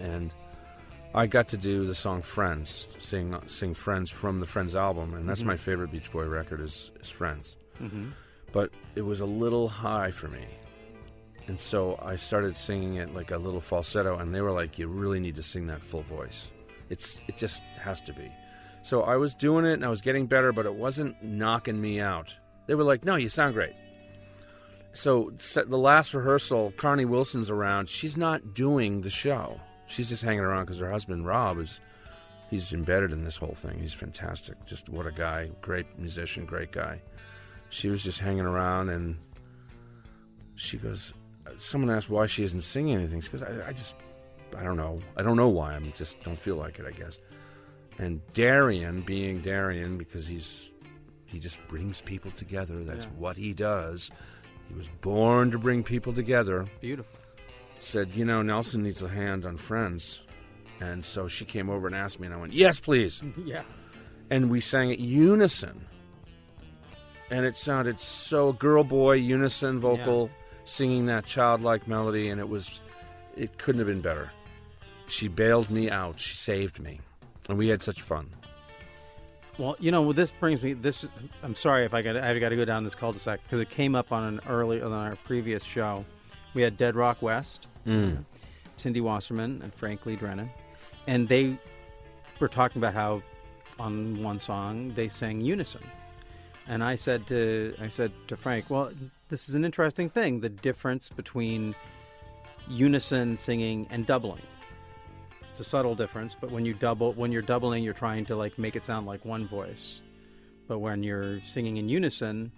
and 0.00 0.32
I 1.14 1.26
got 1.26 1.48
to 1.48 1.56
do 1.56 1.86
the 1.86 1.94
song 1.94 2.20
"Friends," 2.20 2.88
sing 2.98 3.34
sing 3.46 3.72
"Friends" 3.74 4.10
from 4.10 4.40
the 4.40 4.46
Friends 4.46 4.76
album, 4.76 5.14
and 5.14 5.26
that's 5.26 5.44
my 5.44 5.56
favorite 5.56 5.90
Beach 5.90 6.10
Boy 6.10 6.26
record 6.26 6.60
is 6.60 6.92
is 7.00 7.08
"Friends." 7.08 7.56
Mm-hmm. 7.80 8.10
But 8.52 8.70
it 8.96 9.02
was 9.02 9.22
a 9.22 9.26
little 9.26 9.68
high 9.68 10.10
for 10.10 10.28
me, 10.28 10.44
and 11.46 11.58
so 11.58 11.98
I 12.02 12.16
started 12.16 12.54
singing 12.54 12.96
it 12.96 13.14
like 13.14 13.30
a 13.30 13.38
little 13.38 13.60
falsetto, 13.62 14.18
and 14.18 14.34
they 14.34 14.42
were 14.42 14.52
like, 14.52 14.78
"You 14.78 14.88
really 14.88 15.20
need 15.20 15.36
to 15.36 15.42
sing 15.42 15.66
that 15.68 15.82
full 15.82 16.02
voice. 16.02 16.50
It's 16.92 17.20
it 17.28 17.36
just 17.36 17.62
has 17.80 18.00
to 18.02 18.12
be." 18.12 18.30
So 18.82 19.02
I 19.02 19.16
was 19.16 19.34
doing 19.34 19.64
it, 19.64 19.74
and 19.74 19.84
I 19.84 19.88
was 19.88 20.00
getting 20.00 20.26
better, 20.26 20.52
but 20.52 20.66
it 20.66 20.74
wasn't 20.74 21.22
knocking 21.22 21.80
me 21.80 22.00
out. 22.00 22.36
They 22.66 22.74
were 22.74 22.84
like, 22.84 23.04
"No, 23.04 23.16
you 23.16 23.28
sound 23.28 23.54
great." 23.54 23.74
So 24.92 25.32
the 25.54 25.78
last 25.78 26.12
rehearsal, 26.12 26.72
Carnie 26.76 27.06
Wilson's 27.06 27.50
around. 27.50 27.88
She's 27.88 28.16
not 28.16 28.54
doing 28.54 29.00
the 29.00 29.10
show. 29.10 29.58
She's 29.86 30.10
just 30.10 30.22
hanging 30.22 30.44
around 30.44 30.66
because 30.66 30.80
her 30.80 30.90
husband 30.90 31.26
Rob 31.26 31.58
is 31.58 31.80
he's 32.50 32.72
embedded 32.72 33.12
in 33.12 33.24
this 33.24 33.38
whole 33.38 33.54
thing. 33.54 33.78
He's 33.78 33.94
fantastic. 33.94 34.62
Just 34.66 34.90
what 34.90 35.06
a 35.06 35.12
guy, 35.12 35.50
great 35.62 35.86
musician, 35.98 36.44
great 36.44 36.72
guy. 36.72 37.00
She 37.70 37.88
was 37.88 38.04
just 38.04 38.20
hanging 38.20 38.44
around, 38.44 38.90
and 38.90 39.16
she 40.54 40.76
goes. 40.76 41.14
Uh, 41.46 41.50
someone 41.56 41.90
asked 41.90 42.10
why 42.10 42.26
she 42.26 42.44
isn't 42.44 42.60
singing 42.60 42.94
anything. 42.96 43.20
She 43.20 43.30
goes, 43.30 43.42
I, 43.42 43.68
I 43.68 43.72
just, 43.72 43.96
I 44.56 44.62
don't 44.62 44.76
know. 44.76 45.00
I 45.16 45.22
don't 45.22 45.36
know 45.36 45.48
why. 45.48 45.74
I'm 45.74 45.92
just 45.92 46.22
don't 46.22 46.38
feel 46.38 46.56
like 46.56 46.78
it. 46.78 46.86
I 46.86 46.90
guess. 46.92 47.18
And 47.98 48.20
Darian, 48.32 49.02
being 49.02 49.40
Darian, 49.40 49.98
because 49.98 50.26
he's 50.26 50.72
he 51.26 51.38
just 51.38 51.58
brings 51.68 52.00
people 52.00 52.30
together. 52.30 52.84
That's 52.84 53.04
Yeah. 53.06 53.10
what 53.18 53.36
he 53.36 53.52
does. 53.54 54.10
He 54.68 54.74
was 54.74 54.88
born 55.00 55.50
to 55.50 55.58
bring 55.58 55.82
people 55.82 56.12
together. 56.12 56.66
Beautiful. 56.80 57.18
Said, 57.80 58.14
you 58.14 58.24
know, 58.24 58.42
Nelson 58.42 58.82
needs 58.82 59.02
a 59.02 59.08
hand 59.08 59.44
on 59.44 59.56
Friends. 59.56 60.22
And 60.80 61.04
so 61.04 61.28
she 61.28 61.44
came 61.44 61.68
over 61.70 61.86
and 61.86 61.96
asked 61.96 62.20
me, 62.20 62.26
and 62.26 62.34
I 62.34 62.38
went, 62.38 62.52
yes, 62.52 62.80
please. 62.80 63.22
yeah. 63.44 63.62
And 64.30 64.50
we 64.50 64.60
sang 64.60 64.90
it 64.90 64.98
unison. 64.98 65.86
And 67.30 67.44
it 67.46 67.56
sounded 67.56 67.98
so 67.98 68.52
girl 68.52 68.84
boy 68.84 69.14
unison 69.14 69.78
vocal, 69.78 70.30
singing 70.64 71.06
that 71.06 71.24
childlike 71.24 71.88
melody, 71.88 72.28
and 72.28 72.40
it 72.40 72.48
was, 72.48 72.80
it 73.36 73.56
couldn't 73.58 73.78
have 73.78 73.88
been 73.88 74.00
better. 74.02 74.30
She 75.12 75.28
bailed 75.28 75.70
me 75.70 75.90
out. 75.90 76.18
She 76.18 76.34
saved 76.36 76.80
me. 76.80 77.00
And 77.48 77.58
we 77.58 77.68
had 77.68 77.82
such 77.82 78.00
fun. 78.00 78.30
Well, 79.58 79.76
you 79.78 79.90
know, 79.90 80.12
this 80.14 80.30
brings 80.30 80.62
me. 80.62 80.72
This 80.72 81.06
I'm 81.42 81.54
sorry 81.54 81.84
if 81.84 81.92
I 81.92 82.00
got 82.00 82.16
I 82.16 82.38
got 82.38 82.48
to 82.48 82.56
go 82.56 82.64
down 82.64 82.82
this 82.82 82.94
cul-de-sac 82.94 83.40
because 83.42 83.60
it 83.60 83.68
came 83.68 83.94
up 83.94 84.10
on 84.10 84.24
an 84.24 84.40
early 84.48 84.80
on 84.80 84.90
our 84.90 85.16
previous 85.16 85.62
show. 85.62 86.06
We 86.54 86.62
had 86.62 86.78
Dead 86.78 86.96
Rock 86.96 87.20
West, 87.20 87.68
Mm. 87.86 88.24
Cindy 88.76 89.02
Wasserman, 89.02 89.60
and 89.62 89.74
Frank 89.74 90.06
Lee 90.06 90.16
Drennan, 90.16 90.50
and 91.06 91.28
they 91.28 91.58
were 92.40 92.48
talking 92.48 92.80
about 92.80 92.94
how 92.94 93.22
on 93.78 94.22
one 94.22 94.38
song 94.38 94.94
they 94.94 95.08
sang 95.08 95.42
unison. 95.42 95.82
And 96.68 96.82
I 96.82 96.94
said 96.94 97.26
to 97.26 97.74
I 97.78 97.88
said 97.88 98.12
to 98.28 98.36
Frank, 98.36 98.70
"Well, 98.70 98.92
this 99.28 99.50
is 99.50 99.54
an 99.54 99.64
interesting 99.66 100.08
thing, 100.08 100.40
the 100.40 100.48
difference 100.48 101.10
between 101.10 101.74
unison 102.66 103.36
singing 103.36 103.86
and 103.90 104.06
doubling. 104.06 104.42
It's 105.52 105.60
a 105.60 105.64
subtle 105.64 105.94
difference, 105.94 106.34
but 106.34 106.50
when 106.50 106.64
you 106.64 106.72
double 106.72 107.12
when 107.12 107.30
you're 107.30 107.42
doubling, 107.42 107.84
you're 107.84 107.92
trying 107.92 108.24
to 108.24 108.36
like 108.36 108.58
make 108.58 108.74
it 108.74 108.82
sound 108.84 109.06
like 109.06 109.22
one 109.26 109.46
voice. 109.46 110.00
But 110.66 110.78
when 110.78 111.02
you're 111.02 111.42
singing 111.42 111.76
in 111.76 111.90
unison, 111.90 112.50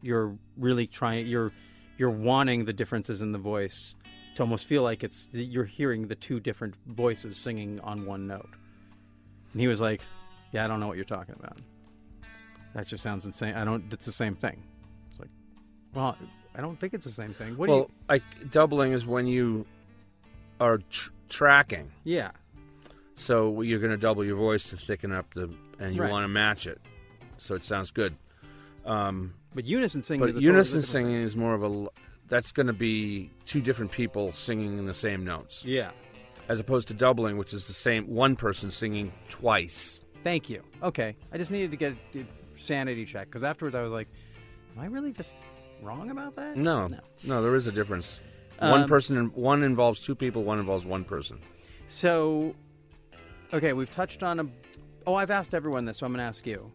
you're 0.00 0.34
really 0.56 0.86
trying 0.86 1.26
you're 1.26 1.52
you're 1.98 2.08
wanting 2.08 2.64
the 2.64 2.72
differences 2.72 3.20
in 3.20 3.32
the 3.32 3.38
voice 3.38 3.96
to 4.34 4.42
almost 4.42 4.64
feel 4.66 4.82
like 4.82 5.04
it's 5.04 5.26
you're 5.30 5.66
hearing 5.66 6.08
the 6.08 6.14
two 6.14 6.40
different 6.40 6.74
voices 6.86 7.36
singing 7.36 7.80
on 7.80 8.06
one 8.06 8.26
note. 8.26 8.48
And 9.52 9.60
he 9.60 9.68
was 9.68 9.82
like, 9.82 10.00
"Yeah, 10.50 10.64
I 10.64 10.68
don't 10.68 10.80
know 10.80 10.86
what 10.86 10.96
you're 10.96 11.04
talking 11.04 11.34
about. 11.38 11.58
That 12.72 12.86
just 12.86 13.02
sounds 13.02 13.26
insane. 13.26 13.56
I 13.56 13.64
don't. 13.66 13.92
It's 13.92 14.06
the 14.06 14.10
same 14.10 14.34
thing." 14.34 14.62
It's 15.10 15.20
like, 15.20 15.28
well, 15.92 16.16
I 16.54 16.62
don't 16.62 16.80
think 16.80 16.94
it's 16.94 17.04
the 17.04 17.12
same 17.12 17.34
thing. 17.34 17.58
What 17.58 17.66
do 17.66 17.72
well, 17.72 17.90
like 18.08 18.22
doubling 18.50 18.92
is 18.92 19.04
when 19.04 19.26
you 19.26 19.66
are 20.60 20.78
tr- 20.78 21.10
tracking. 21.28 21.90
Yeah, 22.04 22.30
So 23.14 23.62
you're 23.62 23.78
going 23.80 23.90
to 23.92 23.96
double 23.98 24.24
your 24.24 24.36
voice 24.36 24.70
to 24.70 24.76
thicken 24.76 25.12
up 25.12 25.34
the, 25.34 25.50
and 25.78 25.94
you 25.94 26.02
Right. 26.02 26.10
want 26.10 26.24
to 26.24 26.28
match 26.28 26.66
it, 26.66 26.80
so 27.36 27.54
it 27.54 27.64
sounds 27.64 27.90
good. 27.90 28.14
Um, 28.84 29.34
but 29.54 29.64
unison 29.64 30.02
singing. 30.02 30.20
but 30.20 30.28
is 30.30 30.36
a 30.36 30.38
totally 30.38 30.46
unison 30.54 30.80
different 30.80 31.06
singing 31.06 31.22
is 31.22 31.36
more 31.36 31.54
of 31.54 31.62
a. 31.62 31.66
l- 31.66 31.92
That's 32.28 32.52
going 32.52 32.66
to 32.66 32.72
be 32.74 33.30
two 33.46 33.60
different 33.60 33.90
people 33.90 34.32
singing 34.32 34.78
in 34.78 34.86
the 34.86 34.94
same 34.94 35.24
notes. 35.24 35.64
Yeah. 35.64 35.90
as 36.48 36.60
opposed 36.60 36.88
to 36.88 36.94
doubling, 36.94 37.36
which 37.36 37.52
is 37.52 37.66
the 37.66 37.74
same 37.74 38.06
one 38.06 38.34
person 38.34 38.70
singing 38.70 39.12
twice. 39.28 40.00
Thank 40.24 40.48
you. 40.48 40.62
Okay, 40.82 41.14
I 41.30 41.36
just 41.36 41.50
needed 41.50 41.70
to 41.72 41.76
get 41.76 41.94
a 42.14 42.24
sanity 42.56 43.04
check 43.04 43.26
because 43.26 43.44
afterwards 43.44 43.74
I 43.74 43.82
was 43.82 43.92
like, 43.92 44.08
"Am 44.74 44.82
I 44.82 44.86
really 44.86 45.12
just 45.12 45.34
wrong 45.82 46.10
about 46.10 46.36
that?" 46.36 46.56
No, 46.56 46.86
No. 46.86 47.00
no, 47.24 47.42
there 47.42 47.54
is 47.54 47.66
a 47.66 47.72
difference. 47.72 48.22
One 48.58 48.82
Um, 48.82 48.88
person, 48.88 49.26
one 49.34 49.62
involves 49.62 50.00
two 50.00 50.14
people, 50.14 50.44
one 50.44 50.58
involves 50.58 50.84
one 50.86 51.04
person. 51.04 51.38
So, 51.86 52.54
okay, 53.52 53.72
we've 53.72 53.90
touched 53.90 54.22
on 54.22 54.40
a. 54.40 54.46
Oh, 55.06 55.14
I've 55.14 55.30
asked 55.30 55.54
everyone 55.54 55.84
this, 55.84 55.98
so 55.98 56.06
I'm 56.06 56.12
going 56.12 56.18
to 56.18 56.24
ask 56.24 56.46
you. 56.46 56.70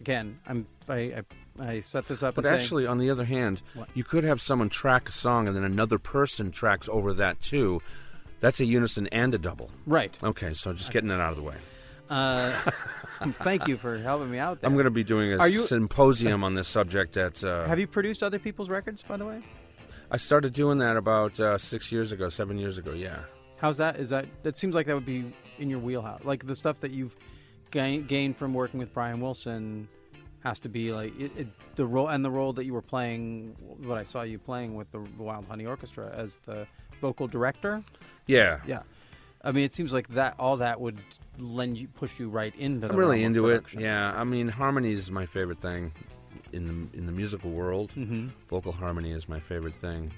Again, 0.00 0.38
I'm 0.46 0.66
I 0.88 1.22
I, 1.58 1.64
I 1.64 1.80
set 1.80 2.08
this 2.08 2.22
up. 2.24 2.34
But 2.34 2.44
and 2.44 2.50
saying- 2.50 2.60
actually, 2.60 2.86
on 2.86 2.98
the 2.98 3.08
other 3.10 3.24
hand, 3.24 3.62
What? 3.74 3.88
you 3.94 4.02
could 4.04 4.24
have 4.24 4.40
someone 4.40 4.68
track 4.68 5.08
a 5.08 5.12
song 5.12 5.46
and 5.46 5.56
then 5.56 5.62
another 5.64 5.98
person 5.98 6.50
tracks 6.50 6.88
over 6.90 7.14
that 7.14 7.40
too. 7.40 7.80
That's 8.40 8.58
a 8.58 8.64
unison 8.64 9.06
and 9.12 9.32
a 9.34 9.38
double. 9.38 9.70
right. 9.86 10.18
Okay, 10.22 10.52
so 10.54 10.72
just 10.72 10.90
getting 10.90 11.10
it 11.10 11.20
out 11.20 11.30
of 11.30 11.36
the 11.36 11.42
way. 11.42 11.54
Uh, 12.10 12.52
thank 13.42 13.68
you 13.68 13.76
for 13.76 13.96
helping 13.98 14.28
me 14.32 14.38
out 14.38 14.60
there. 14.60 14.68
I'm 14.68 14.74
going 14.74 14.86
to 14.86 14.90
be 14.90 15.04
doing 15.04 15.32
a 15.40 15.46
you- 15.46 15.60
symposium 15.60 16.42
on 16.42 16.54
this 16.54 16.66
subject 16.66 17.16
at. 17.16 17.44
Uh, 17.44 17.62
Have 17.66 17.78
you 17.78 17.86
produced 17.86 18.24
other 18.24 18.40
people's 18.40 18.68
records, 18.68 19.04
by 19.04 19.16
the 19.16 19.24
way? 19.24 19.40
I 20.12 20.18
started 20.18 20.52
doing 20.52 20.76
that 20.78 20.98
about 20.98 21.40
uh, 21.40 21.56
six 21.56 21.90
years 21.90 22.12
ago, 22.12 22.28
seven 22.28 22.58
years 22.58 22.76
ago. 22.76 22.92
Yeah. 22.92 23.20
How's 23.56 23.78
that? 23.78 23.96
Is 23.96 24.10
that 24.10 24.26
that 24.42 24.58
seems 24.58 24.74
like 24.74 24.86
that 24.86 24.94
would 24.94 25.06
be 25.06 25.32
in 25.58 25.70
your 25.70 25.78
wheelhouse? 25.78 26.22
Like 26.22 26.46
the 26.46 26.54
stuff 26.54 26.80
that 26.80 26.90
you've 26.90 27.16
gain, 27.70 28.06
gained 28.06 28.36
from 28.36 28.52
working 28.52 28.78
with 28.78 28.92
Brian 28.92 29.22
Wilson 29.22 29.88
has 30.44 30.58
to 30.58 30.68
be 30.68 30.92
like 30.92 31.18
it, 31.18 31.32
it, 31.38 31.48
the 31.76 31.86
role 31.86 32.08
and 32.08 32.22
the 32.22 32.30
role 32.30 32.52
that 32.52 32.66
you 32.66 32.74
were 32.74 32.82
playing. 32.82 33.56
What 33.84 33.96
I 33.96 34.04
saw 34.04 34.20
you 34.20 34.38
playing 34.38 34.74
with 34.74 34.92
the 34.92 35.00
Wild 35.16 35.46
Honey 35.46 35.64
Orchestra 35.64 36.12
as 36.14 36.36
the 36.44 36.66
vocal 37.00 37.26
director. 37.26 37.82
Yeah. 38.26 38.60
Yeah, 38.66 38.82
I 39.42 39.52
mean, 39.52 39.64
it 39.64 39.72
seems 39.72 39.94
like 39.94 40.08
that 40.08 40.34
all 40.38 40.58
that 40.58 40.78
would 40.78 41.00
lend 41.38 41.78
you 41.78 41.88
push 41.88 42.20
you 42.20 42.28
right 42.28 42.54
into. 42.56 42.86
The 42.86 42.92
I'm 42.92 42.98
really 42.98 43.24
into 43.24 43.48
it. 43.48 43.64
Yeah. 43.72 44.12
I 44.14 44.24
mean, 44.24 44.48
harmony 44.48 44.92
is 44.92 45.10
my 45.10 45.24
favorite 45.24 45.62
thing 45.62 45.92
in 46.52 46.66
the 46.66 46.98
in 46.98 47.06
the 47.06 47.12
musical 47.12 47.50
world. 47.50 47.92
Mm-hmm. 47.96 48.28
Vocal 48.48 48.72
harmony 48.72 49.12
is 49.12 49.28
my 49.28 49.40
favorite 49.40 49.74
thing, 49.74 50.12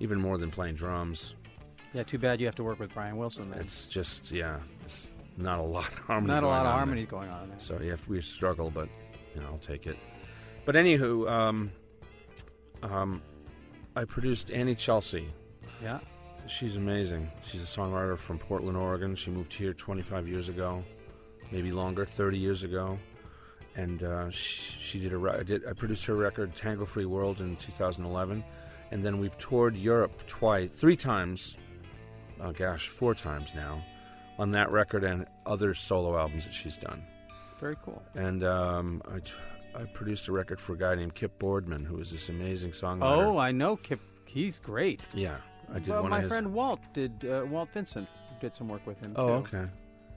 even 0.00 0.20
more 0.20 0.38
than 0.38 0.50
playing 0.50 0.74
drums. 0.74 1.34
Yeah. 1.92 2.02
Too 2.02 2.18
bad 2.18 2.40
you 2.40 2.46
have 2.46 2.56
to 2.56 2.64
work 2.64 2.78
with 2.78 2.92
Brian 2.92 3.16
Wilson. 3.16 3.50
Then. 3.50 3.60
It's 3.60 3.86
just 3.86 4.32
yeah, 4.32 4.58
it's 4.84 5.08
not 5.36 5.58
a 5.58 5.62
lot 5.62 5.88
of 5.88 5.98
harmony. 6.00 6.32
not 6.32 6.42
a 6.42 6.48
lot 6.48 6.66
of 6.66 6.72
on 6.72 6.76
harmony 6.76 7.02
there. 7.02 7.10
going 7.10 7.30
on 7.30 7.48
there. 7.48 7.60
So 7.60 7.80
yeah, 7.82 7.96
we 8.08 8.20
struggle, 8.20 8.70
but 8.70 8.88
you 9.34 9.40
know, 9.40 9.48
I'll 9.48 9.58
take 9.58 9.86
it. 9.86 9.96
But 10.64 10.74
anywho, 10.74 11.30
um, 11.30 11.70
um, 12.82 13.22
I 13.94 14.04
produced 14.04 14.50
Anny 14.50 14.74
Celsi. 14.74 15.26
Yeah. 15.82 16.00
She's 16.48 16.76
amazing. 16.76 17.30
She's 17.44 17.62
a 17.62 17.66
songwriter 17.66 18.16
from 18.16 18.38
Portland, 18.38 18.76
Oregon. 18.76 19.14
She 19.14 19.30
moved 19.30 19.52
here 19.52 19.72
25 19.72 20.28
years 20.28 20.48
ago, 20.48 20.84
maybe 21.50 21.72
longer, 21.72 22.04
30 22.04 22.38
years 22.38 22.62
ago. 22.62 22.98
And 23.76 24.02
uh, 24.02 24.30
she, 24.30 24.78
she 24.80 24.98
did 24.98 25.12
a. 25.12 25.18
re- 25.18 25.36
I 25.38 25.42
did. 25.42 25.66
I 25.68 25.72
produced 25.74 26.06
her 26.06 26.14
record 26.14 26.54
"Tangle 26.56 26.86
Free 26.86 27.04
World" 27.04 27.40
in 27.40 27.56
2011, 27.56 28.42
and 28.90 29.04
then 29.04 29.18
we've 29.18 29.36
toured 29.36 29.76
Europe 29.76 30.26
twice, 30.26 30.70
three 30.70 30.96
times. 30.96 31.56
Oh 32.40 32.52
gosh, 32.52 32.88
four 32.88 33.14
times 33.14 33.52
now, 33.54 33.82
on 34.38 34.50
that 34.52 34.70
record 34.70 35.04
and 35.04 35.26
other 35.44 35.74
solo 35.74 36.18
albums 36.18 36.44
that 36.46 36.54
she's 36.54 36.76
done. 36.78 37.02
Very 37.60 37.76
cool. 37.84 38.02
And 38.14 38.44
um, 38.44 39.02
I, 39.10 39.18
t- 39.20 39.32
I 39.74 39.84
produced 39.84 40.28
a 40.28 40.32
record 40.32 40.60
for 40.60 40.74
a 40.74 40.78
guy 40.78 40.94
named 40.94 41.14
Kip 41.14 41.38
Boardman, 41.38 41.84
who 41.84 41.98
is 42.00 42.10
this 42.10 42.28
amazing 42.28 42.70
songwriter. 42.72 43.24
Oh. 43.26 43.38
I 43.38 43.52
know 43.52 43.76
Kip. 43.76 44.00
He's 44.26 44.58
great. 44.58 45.02
yeah, 45.14 45.36
I 45.72 45.78
did 45.80 45.88
well, 45.88 46.02
one 46.02 46.10
my 46.10 46.16
of 46.18 46.22
his. 46.24 46.32
friend 46.32 46.52
Walt 46.54 46.80
did. 46.94 47.24
Uh, 47.24 47.44
Walt 47.48 47.68
Vincent 47.74 48.08
did 48.40 48.54
some 48.54 48.68
work 48.68 48.86
with 48.86 48.98
him. 49.00 49.12
Oh, 49.16 49.26
too. 49.26 49.56
okay. 49.56 49.70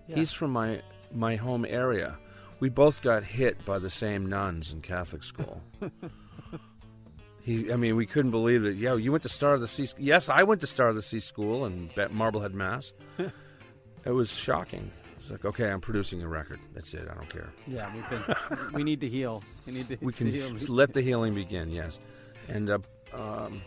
Yeah. 0.08 0.16
He's 0.16 0.32
from 0.32 0.52
my 0.52 0.82
my 1.14 1.36
home 1.36 1.66
area. 1.66 2.18
We 2.60 2.70
both 2.70 3.02
got 3.02 3.24
hit 3.24 3.64
by 3.66 3.80
the 3.80 3.90
same 3.90 4.28
nuns 4.28 4.74
in 4.74 4.82
Catholic 4.82 5.24
school. 5.24 5.62
he, 7.42 7.72
I 7.72 7.78
mean, 7.78 7.96
we 7.96 8.06
couldn't 8.06 8.32
believe 8.32 8.66
it. 8.66 8.76
Yeah, 8.76 8.96
you 8.96 9.12
went 9.12 9.24
to 9.24 9.30
Star 9.30 9.54
of 9.54 9.62
the 9.62 9.68
Sea. 9.68 9.88
Yes, 9.98 10.30
I 10.30 10.44
went 10.44 10.62
to 10.62 10.68
Star 10.68 10.90
of 10.90 10.96
the 10.96 11.02
Sea 11.02 11.22
school 11.22 11.66
and 11.66 11.90
Marblehead, 12.12 12.54
Mass. 12.54 12.94
it 14.06 14.12
was 14.12 14.36
shocking. 14.36 14.92
It's 15.20 15.30
like, 15.30 15.46
okay, 15.46 15.70
I'm 15.70 15.82
producing 15.82 16.22
a 16.22 16.28
record. 16.28 16.60
That's 16.74 16.94
it. 16.94 17.08
I 17.10 17.14
don't 17.14 17.30
care. 17.30 17.50
Yeah, 17.68 17.94
we've 17.94 18.10
been. 18.10 18.74
we 18.74 18.84
need 18.84 19.02
to 19.02 19.10
heal. 19.10 19.44
We 19.66 19.74
need 19.74 19.88
to. 19.88 19.98
We 20.02 20.14
can 20.14 20.28
to 20.28 20.32
heal. 20.32 20.58
let 20.68 20.94
the 20.94 21.02
healing 21.02 21.34
begin. 21.34 21.70
Yes, 21.70 22.00
and 22.48 22.70
uh, 22.70 22.80
um, 23.14 23.62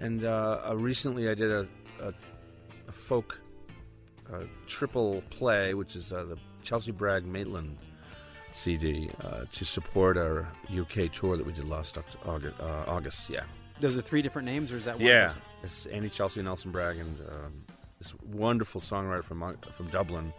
and 0.00 0.24
uh, 0.24 0.60
uh, 0.68 0.76
recently 0.76 1.28
I 1.28 1.34
did 1.34 1.50
a, 1.50 1.66
a, 2.02 2.12
a 2.88 2.92
folk 2.92 3.40
uh, 4.32 4.44
triple 4.66 5.22
play, 5.30 5.74
which 5.74 5.96
is 5.96 6.12
uh, 6.12 6.24
the 6.24 6.36
Celsi 6.62 6.96
Bragg 6.96 7.26
Maitland 7.26 7.76
CD, 8.52 9.10
uh, 9.22 9.44
to 9.52 9.64
support 9.64 10.16
our 10.16 10.48
UK 10.70 11.10
tour 11.12 11.36
that 11.36 11.46
we 11.46 11.52
did 11.52 11.68
last 11.68 11.96
August. 12.26 12.56
Uh, 12.60 12.84
August, 12.86 13.30
yeah, 13.30 13.44
Those 13.80 13.96
are 13.96 14.00
three 14.02 14.22
different 14.22 14.46
names, 14.46 14.72
or 14.72 14.76
is 14.76 14.84
that 14.86 14.96
one? 14.96 15.06
yeah. 15.06 15.26
person? 15.28 15.42
It's 15.62 15.86
Anny 15.86 16.08
Celsi, 16.08 16.42
Nelson 16.42 16.70
Bragg, 16.70 16.98
and 16.98 17.18
um, 17.30 17.52
this 17.98 18.14
wonderful 18.24 18.80
songwriter 18.80 19.22
from 19.22 19.42
uh, 19.42 19.52
from 19.76 19.88
Dublin, 19.88 20.32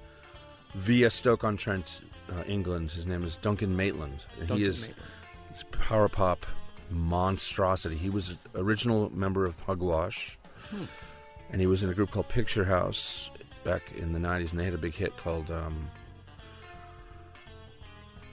via 0.76 1.10
Stoke 1.10 1.44
on 1.44 1.58
Trent, 1.58 2.02
uh, 2.32 2.44
England. 2.48 2.92
His 2.92 3.06
name 3.06 3.24
is 3.24 3.38
Duncan 3.38 3.76
Maitland. 3.76 4.26
Duncan 4.40 4.58
he 4.58 4.66
is 4.66 4.90
Maitland. 4.90 5.72
power 5.72 6.10
pop 6.10 6.46
monstrosity. 6.90 7.96
He 7.98 8.10
was 8.10 8.32
an 8.32 8.38
original 8.56 9.10
member 9.16 9.46
of 9.46 9.56
Pugwash, 9.66 10.38
Hmm. 10.70 10.84
and 11.52 11.62
he 11.62 11.68
was 11.68 11.84
in 11.84 11.90
a 11.90 11.94
group 11.94 12.12
called 12.12 12.30
Picture 12.30 12.66
House 12.66 13.30
back 13.64 13.92
in 13.96 14.12
the 14.14 14.20
'90s, 14.20 14.52
and 14.52 14.60
they 14.60 14.66
had 14.66 14.74
a 14.74 14.78
big 14.80 14.96
hit 14.96 15.16
called 15.18 15.52
um, 15.52 15.90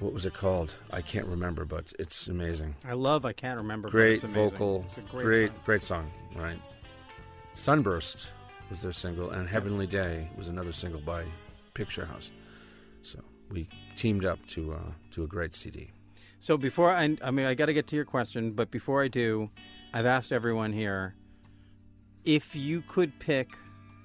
what 0.00 0.12
was 0.12 0.26
it 0.26 0.34
called? 0.34 0.76
I 0.90 1.02
can't 1.02 1.26
remember, 1.26 1.64
but 1.64 1.92
it's 1.98 2.28
amazing. 2.28 2.76
I 2.84 2.92
love. 2.92 3.24
I 3.24 3.32
can't 3.32 3.56
remember. 3.58 3.88
Great 3.88 4.22
it's 4.24 4.32
vocal, 4.32 4.86
great. 5.10 5.22
great, 5.22 5.50
song. 5.50 5.60
great 5.64 5.82
song, 5.82 6.10
right? 6.36 6.60
Sunburst 7.52 8.30
was 8.70 8.82
their 8.82 8.92
single, 8.92 9.30
and 9.30 9.48
Heavenly 9.48 9.86
Day 9.86 10.28
was 10.36 10.48
another 10.48 10.72
single 10.72 11.00
by 11.00 11.24
Picture 11.74 12.06
House. 12.06 12.30
So 13.02 13.20
we 13.50 13.68
teamed 13.96 14.24
up 14.24 14.44
to 14.48 14.74
uh, 14.74 14.92
to 15.12 15.24
a 15.24 15.26
great 15.26 15.54
CD. 15.54 15.90
So 16.40 16.56
before 16.56 16.90
I, 16.90 17.16
I 17.22 17.30
mean, 17.30 17.46
I 17.46 17.54
got 17.54 17.66
to 17.66 17.74
get 17.74 17.88
to 17.88 17.96
your 17.96 18.04
question, 18.04 18.52
but 18.52 18.70
before 18.70 19.02
I 19.02 19.08
do, 19.08 19.50
I've 19.92 20.06
asked 20.06 20.30
everyone 20.30 20.72
here 20.72 21.14
if 22.24 22.54
you 22.54 22.82
could 22.82 23.18
pick 23.18 23.48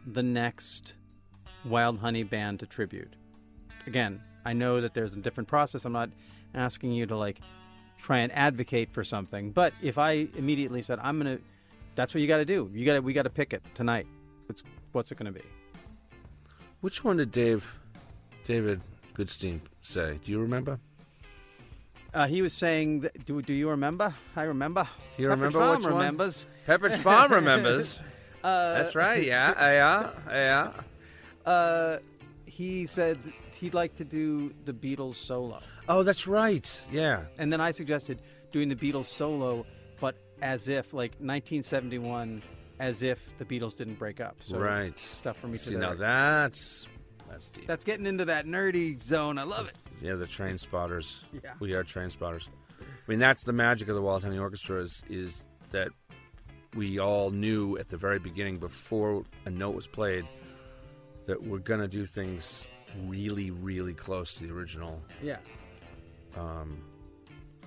the 0.08 0.24
next 0.24 0.96
Wild 1.66 2.00
Honey 2.00 2.24
band 2.24 2.60
to 2.62 2.66
tribute. 2.66 3.16
Again, 3.86 4.22
I 4.46 4.54
know 4.54 4.82
that 4.82 4.94
there's 4.94 5.14
a 5.14 5.18
different 5.18 5.48
process. 5.50 5.86
I'm 5.86 5.94
not 5.94 6.10
asking 6.54 6.92
you 6.92 7.06
to 7.08 7.16
like 7.18 7.40
try 8.02 8.20
and 8.20 8.32
advocate 8.34 8.92
for 8.92 9.04
something, 9.04 9.52
but 9.52 9.74
if 9.82 9.98
I 9.98 10.28
immediately 10.36 10.82
said 10.82 11.00
I'm 11.02 11.18
gonna, 11.18 11.40
that's 11.96 12.14
what 12.14 12.22
you 12.22 12.28
got 12.28 12.38
to 12.38 12.46
do. 12.46 12.70
You 12.74 12.86
got 12.86 12.94
to, 12.94 13.00
we 13.02 13.14
got 13.14 13.24
to 13.24 13.30
pick 13.30 13.54
it 13.54 13.64
tonight. 13.76 14.08
What's 14.48 14.64
what's 14.92 15.12
it 15.12 15.18
gonna 15.18 15.32
be? 15.32 15.42
Which 16.82 17.04
one 17.04 17.18
did 17.18 17.32
Dave, 17.32 17.80
David 18.44 18.82
Goodstein 19.16 19.62
say? 19.82 20.20
Do 20.24 20.32
you 20.32 20.40
remember? 20.40 20.80
Uh, 22.14 22.28
he 22.28 22.42
was 22.44 22.54
saying, 22.54 23.02
that, 23.02 23.26
do 23.26 23.42
do 23.42 23.54
you 23.54 23.70
remember? 23.70 24.14
I 24.36 24.44
remember. 24.44 24.88
Do 25.16 25.24
you 25.24 25.30
Pepperidge 25.30 25.32
remember 25.32 25.60
Farm 25.60 25.78
which 25.78 25.86
one? 25.86 25.94
remembers. 25.98 26.46
Pepperidge 26.68 26.98
Farm 26.98 27.32
remembers. 27.32 28.00
Uh, 28.44 28.74
That's 28.74 28.94
right. 28.94 29.24
Yeah, 29.24 29.54
yeah, 29.72 30.12
yeah. 30.30 30.72
Uh, 31.46 31.98
he 32.56 32.86
said 32.86 33.18
he'd 33.60 33.74
like 33.74 33.96
to 33.96 34.06
do 34.06 34.54
the 34.66 34.74
Beatles 34.74 35.16
solo, 35.16 35.60
Oh, 35.90 36.04
that's 36.04 36.28
right. 36.28 36.82
Yeah. 36.92 37.24
and 37.40 37.52
then 37.52 37.60
I 37.60 37.72
suggested 37.72 38.22
doing 38.52 38.70
the 38.70 38.76
Beatles 38.76 39.06
solo, 39.06 39.66
but 40.00 40.16
as 40.42 40.68
if 40.68 40.94
like 40.94 41.12
1971, 41.14 42.44
as 42.80 43.02
if 43.02 43.20
the 43.40 43.46
Beatles 43.46 43.76
didn't 43.76 43.96
break 43.96 44.22
up. 44.22 44.36
So 44.42 44.60
right. 44.60 44.98
stuff 45.00 45.38
for 45.40 45.48
me 45.48 45.58
See, 45.58 45.76
now 45.76 45.96
that's 45.96 46.88
that's 47.30 47.48
deep. 47.50 47.66
That's 47.66 47.84
getting 47.84 48.06
into 48.06 48.26
that 48.26 48.46
nerdy 48.46 49.02
zone. 49.04 49.40
I 49.40 49.44
love 49.44 49.68
it. 49.70 49.76
Yeah, 50.02 50.14
the 50.14 50.28
train 50.28 50.58
spotters. 50.60 51.26
Yeah. 51.44 51.54
We 51.60 51.74
are 51.74 51.84
train 51.84 52.10
spotters. 52.12 52.50
I 52.80 52.84
mean, 53.08 53.20
that's 53.20 53.44
the 53.44 53.54
magic 53.54 53.88
of 53.90 53.96
the 53.96 54.02
Wild 54.02 54.24
Honey 54.24 54.38
Orchestra 54.38 54.82
is, 54.82 55.02
is 55.10 55.44
that 55.72 55.88
we 56.76 57.00
all 57.00 57.32
knew 57.32 57.78
at 57.78 57.90
the 57.90 57.98
very 57.98 58.20
beginning, 58.20 58.58
before 58.60 59.24
a 59.46 59.50
note 59.50 59.74
was 59.76 59.88
played, 59.88 60.26
that 61.26 61.42
we're 61.42 61.60
going 61.60 61.80
to 61.80 61.88
do 61.88 62.06
things 62.06 62.68
really, 63.08 63.52
really 63.52 63.94
close 63.94 64.34
to 64.34 64.46
the 64.46 64.54
original. 64.54 65.02
Yeah. 65.22 65.38
Um, 66.38 66.84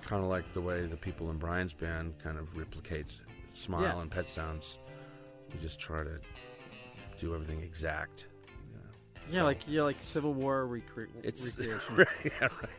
kind 0.01 0.23
of 0.23 0.29
like 0.29 0.51
the 0.53 0.61
way 0.61 0.85
the 0.85 0.97
people 0.97 1.29
in 1.31 1.37
Brian's 1.37 1.73
band 1.73 2.17
kind 2.19 2.37
of 2.37 2.55
replicate 2.57 3.19
Smile 3.51 3.81
Yeah. 3.81 4.01
and 4.01 4.11
Pet 4.11 4.29
Sounds. 4.29 4.79
We 5.53 5.59
just 5.59 5.79
try 5.79 6.03
to 6.03 6.19
do 7.17 7.33
everything 7.33 7.61
exact. 7.61 8.27
you 8.71 8.77
know. 8.77 8.81
Yeah, 9.27 9.33
So- 9.39 9.43
like 9.45 9.59
yeah, 9.67 9.81
like 9.83 9.97
Civil 10.01 10.33
War 10.33 10.67
recre- 10.67 11.07
it's 11.23 11.57
recreation. 11.57 11.95
right, 11.95 12.07
yeah, 12.23 12.47
right. 12.61 12.69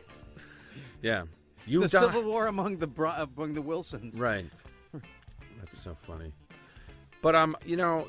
Yeah, 1.01 1.23
you 1.65 1.81
the 1.81 1.89
Civil 1.89 2.23
War 2.23 2.47
among 2.47 2.77
the 2.77 2.87
Bro- 2.87 3.27
among 3.35 3.53
the 3.53 3.61
Wilsons. 3.61 4.17
Right. 4.19 4.45
That's 5.59 5.77
so 5.77 5.93
funny. 5.95 6.31
But 7.21 7.35
um, 7.35 7.55
you 7.65 7.75
know. 7.75 8.07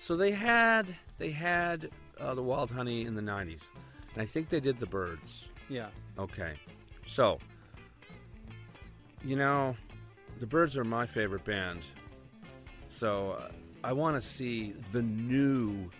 So 0.00 0.16
they 0.16 0.30
had 0.32 0.96
they 1.18 1.30
had 1.30 1.90
uh, 2.18 2.34
the 2.34 2.42
Wild 2.42 2.70
Honey 2.70 3.04
in 3.04 3.14
the 3.14 3.20
'90s, 3.22 3.68
and 4.14 4.22
I 4.22 4.26
think 4.26 4.48
they 4.48 4.58
did 4.58 4.78
the 4.80 4.86
Byrds. 4.86 5.50
Yeah. 5.68 5.88
Okay, 6.18 6.54
so 7.06 7.38
you 9.22 9.36
know, 9.36 9.76
the 10.38 10.46
Byrds 10.46 10.76
are 10.78 10.84
my 10.84 11.04
favorite 11.06 11.44
band. 11.44 11.82
So 12.88 13.32
uh, 13.32 13.50
I 13.84 13.92
want 13.92 14.16
to 14.16 14.20
see 14.22 14.72
the 14.90 15.02
new, 15.02 15.90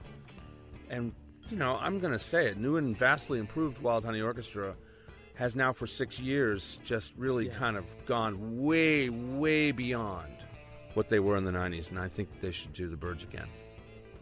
and 0.88 1.12
you 1.50 1.58
know, 1.58 1.76
I'm 1.78 1.98
going 2.00 2.12
to 2.14 2.18
say 2.18 2.46
it, 2.46 2.56
new 2.58 2.76
and 2.78 2.96
vastly 2.96 3.38
improved 3.38 3.82
Wild 3.82 4.04
Honey 4.06 4.22
Orchestra 4.22 4.74
has 5.34 5.56
now 5.56 5.72
for 5.74 5.86
six 5.86 6.18
years 6.18 6.80
just 6.84 7.12
really 7.16 7.46
Yeah. 7.48 7.54
kind 7.54 7.76
of 7.76 7.84
gone 8.06 8.62
way, 8.62 9.08
way 9.10 9.72
beyond 9.72 10.32
what 10.94 11.08
they 11.10 11.20
were 11.20 11.36
in 11.36 11.44
the 11.44 11.52
'90s, 11.52 11.90
and 11.90 11.98
I 11.98 12.08
think 12.08 12.40
they 12.40 12.50
should 12.50 12.72
do 12.72 12.88
the 12.88 12.96
Byrds 12.96 13.24
again. 13.24 13.46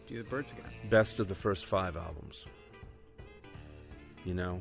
Do 0.09 0.23
the 0.23 0.29
Byrds 0.29 0.51
again. 0.51 0.65
Best 0.89 1.19
of 1.19 1.27
the 1.27 1.35
first 1.35 1.67
five 1.67 1.95
albums. 1.95 2.47
You 4.25 4.33
know, 4.33 4.59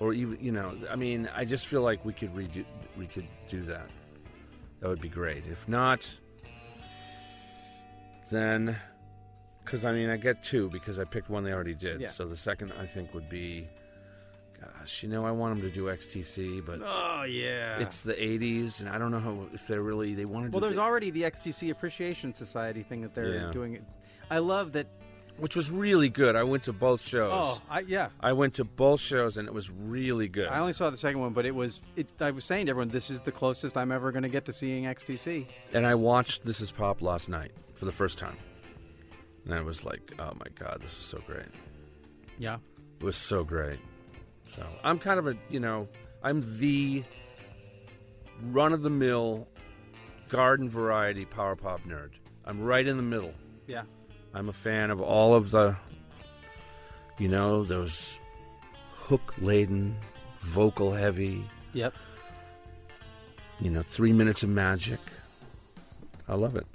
or 0.00 0.12
even 0.12 0.38
you 0.40 0.50
know, 0.52 0.76
I 0.90 0.96
mean, 0.96 1.30
I 1.34 1.44
just 1.44 1.66
feel 1.68 1.82
like 1.82 2.04
we 2.04 2.12
could 2.12 2.34
redo, 2.34 2.64
we 2.98 3.06
could 3.06 3.26
do 3.48 3.62
that. 3.62 3.88
That 4.80 4.88
would 4.88 5.00
be 5.00 5.08
great. 5.08 5.44
If 5.46 5.68
not, 5.68 6.18
then 8.30 8.76
because 9.64 9.84
I 9.84 9.92
mean, 9.92 10.10
I 10.10 10.16
get 10.16 10.42
two 10.42 10.68
because 10.70 10.98
I 10.98 11.04
picked 11.04 11.30
one 11.30 11.44
they 11.44 11.52
already 11.52 11.74
did. 11.74 12.00
Yeah. 12.00 12.08
So 12.08 12.26
the 12.26 12.36
second 12.36 12.72
I 12.78 12.86
think 12.86 13.14
would 13.14 13.28
be, 13.28 13.66
gosh, 14.60 15.02
you 15.02 15.08
know, 15.08 15.24
I 15.24 15.30
want 15.30 15.54
them 15.60 15.68
to 15.68 15.74
do 15.74 15.84
XTC, 15.84 16.64
but 16.66 16.80
Oh 16.84 17.22
yeah. 17.24 17.78
it's 17.78 18.00
the 18.02 18.14
'80s, 18.14 18.80
and 18.80 18.88
I 18.88 18.98
don't 18.98 19.10
know 19.12 19.20
how 19.20 19.46
if 19.54 19.66
they're 19.68 19.80
really 19.82 20.14
they 20.14 20.24
want 20.24 20.46
to. 20.46 20.50
well, 20.50 20.60
there's 20.60 20.74
the- 20.76 20.82
already 20.82 21.10
the 21.10 21.22
XTC 21.22 21.70
Appreciation 21.70 22.34
Society 22.34 22.82
thing 22.82 23.00
that 23.02 23.14
they're 23.14 23.34
Yeah. 23.34 23.50
doing. 23.52 23.84
I 24.30 24.38
love 24.38 24.72
that. 24.72 24.86
which 25.38 25.54
was 25.54 25.70
really 25.70 26.08
good. 26.08 26.34
I 26.36 26.42
went 26.42 26.62
to 26.64 26.72
both 26.72 27.02
shows. 27.02 27.30
Oh, 27.32 27.60
I, 27.70 27.80
yeah. 27.80 28.08
I 28.20 28.32
went 28.32 28.54
to 28.54 28.64
both 28.64 29.00
shows 29.00 29.36
and 29.36 29.46
it 29.46 29.54
was 29.54 29.70
really 29.70 30.28
good. 30.28 30.48
I 30.48 30.58
only 30.58 30.72
saw 30.72 30.90
the 30.90 30.96
second 30.96 31.20
one, 31.20 31.32
but 31.32 31.44
it 31.46 31.54
was. 31.54 31.80
It, 31.94 32.08
I 32.20 32.30
was 32.30 32.44
saying 32.44 32.66
to 32.66 32.70
everyone, 32.70 32.88
this 32.88 33.10
is 33.10 33.20
the 33.20 33.32
closest 33.32 33.76
I'm 33.76 33.92
ever 33.92 34.12
going 34.12 34.22
to 34.24 34.28
get 34.28 34.44
to 34.46 34.52
seeing 34.52 34.84
XTC. 34.84 35.46
and 35.72 35.86
I 35.86 35.94
watched 35.94 36.44
This 36.44 36.60
Is 36.60 36.72
Pop 36.72 37.02
last 37.02 37.28
night 37.28 37.52
for 37.74 37.84
the 37.84 37.92
first 37.92 38.18
time. 38.18 38.36
And 39.44 39.54
I 39.54 39.60
was 39.60 39.84
like, 39.84 40.12
oh 40.18 40.32
my 40.38 40.46
God, 40.54 40.78
this 40.80 40.92
is 40.92 41.04
so 41.04 41.20
great. 41.26 41.46
Yeah. 42.38 42.56
It 43.00 43.04
was 43.04 43.16
so 43.16 43.44
great. 43.44 43.78
So 44.44 44.66
I'm 44.82 44.98
kind 44.98 45.18
of 45.18 45.26
a, 45.26 45.36
you 45.50 45.60
know, 45.60 45.86
I'm 46.22 46.58
the 46.58 47.04
run 48.42 48.72
of 48.72 48.82
the 48.82 48.90
mill 48.90 49.46
garden 50.28 50.68
variety 50.68 51.24
power 51.24 51.54
pop 51.56 51.82
nerd. 51.82 52.10
I'm 52.44 52.60
right 52.60 52.86
in 52.86 52.96
the 52.96 53.02
middle. 53.02 53.34
Yeah. 53.66 53.82
I'm 54.36 54.50
a 54.50 54.52
fan 54.52 54.90
of 54.90 55.00
all 55.00 55.34
of 55.34 55.50
the, 55.50 55.76
you 57.18 57.26
know, 57.28 57.64
those 57.64 58.20
hook 58.92 59.34
laden, 59.40 59.96
vocal 60.38 60.92
heavy, 60.92 61.42
Yep. 61.72 61.94
you 63.60 63.70
know, 63.70 63.80
three 63.80 64.12
minutes 64.12 64.42
of 64.42 64.50
magic. 64.50 65.00
I 66.28 66.34
love 66.34 66.54
it. 66.54 66.66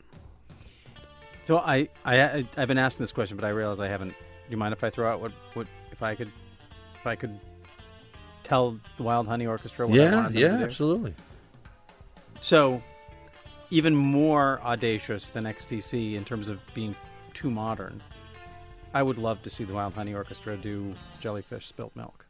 So 1.43 1.60
I, 1.60 1.88
I 2.04 2.47
I've 2.58 2.67
been 2.67 2.80
asking 2.80 3.04
this 3.04 3.12
question, 3.12 3.38
but 3.38 3.45
I 3.45 3.50
realize 3.50 3.80
I 3.80 3.88
haven't. 3.88 4.10
Do 4.10 4.15
you 4.50 4.58
mind 4.58 4.74
if 4.74 4.84
I 4.84 4.89
throw 4.89 5.12
out 5.12 5.21
what 5.21 5.32
what 5.54 5.67
if 5.91 6.02
I 6.02 6.15
could 6.15 6.32
if 7.00 7.06
I 7.06 7.15
could 7.15 7.39
tell 8.41 8.80
the 8.97 9.04
Wild 9.04 9.28
Honey 9.28 9.45
Orchestra 9.45 9.86
what 9.88 10.00
I 10.00 10.04
yeah, 10.04 10.15
wanted 10.15 10.34
them 10.34 10.41
yeah, 10.41 10.47
to 10.54 10.58
do? 10.58 10.63
absolutely. 10.63 11.13
So 12.39 12.82
even 13.69 13.95
more 13.95 14.60
audacious 14.63 15.30
than 15.30 15.43
XTC 15.43 16.15
in 16.15 16.26
terms 16.26 16.50
of 16.50 16.60
being 16.74 16.95
too 17.33 17.49
modern. 17.51 18.01
I 18.93 19.03
would 19.03 19.17
love 19.17 19.41
to 19.43 19.49
see 19.49 19.63
the 19.63 19.73
Wild 19.73 19.93
Honey 19.93 20.13
Orchestra 20.13 20.57
do 20.57 20.93
Jellyfish 21.19 21.65
Spilt 21.67 21.95
Milk. 21.95 22.25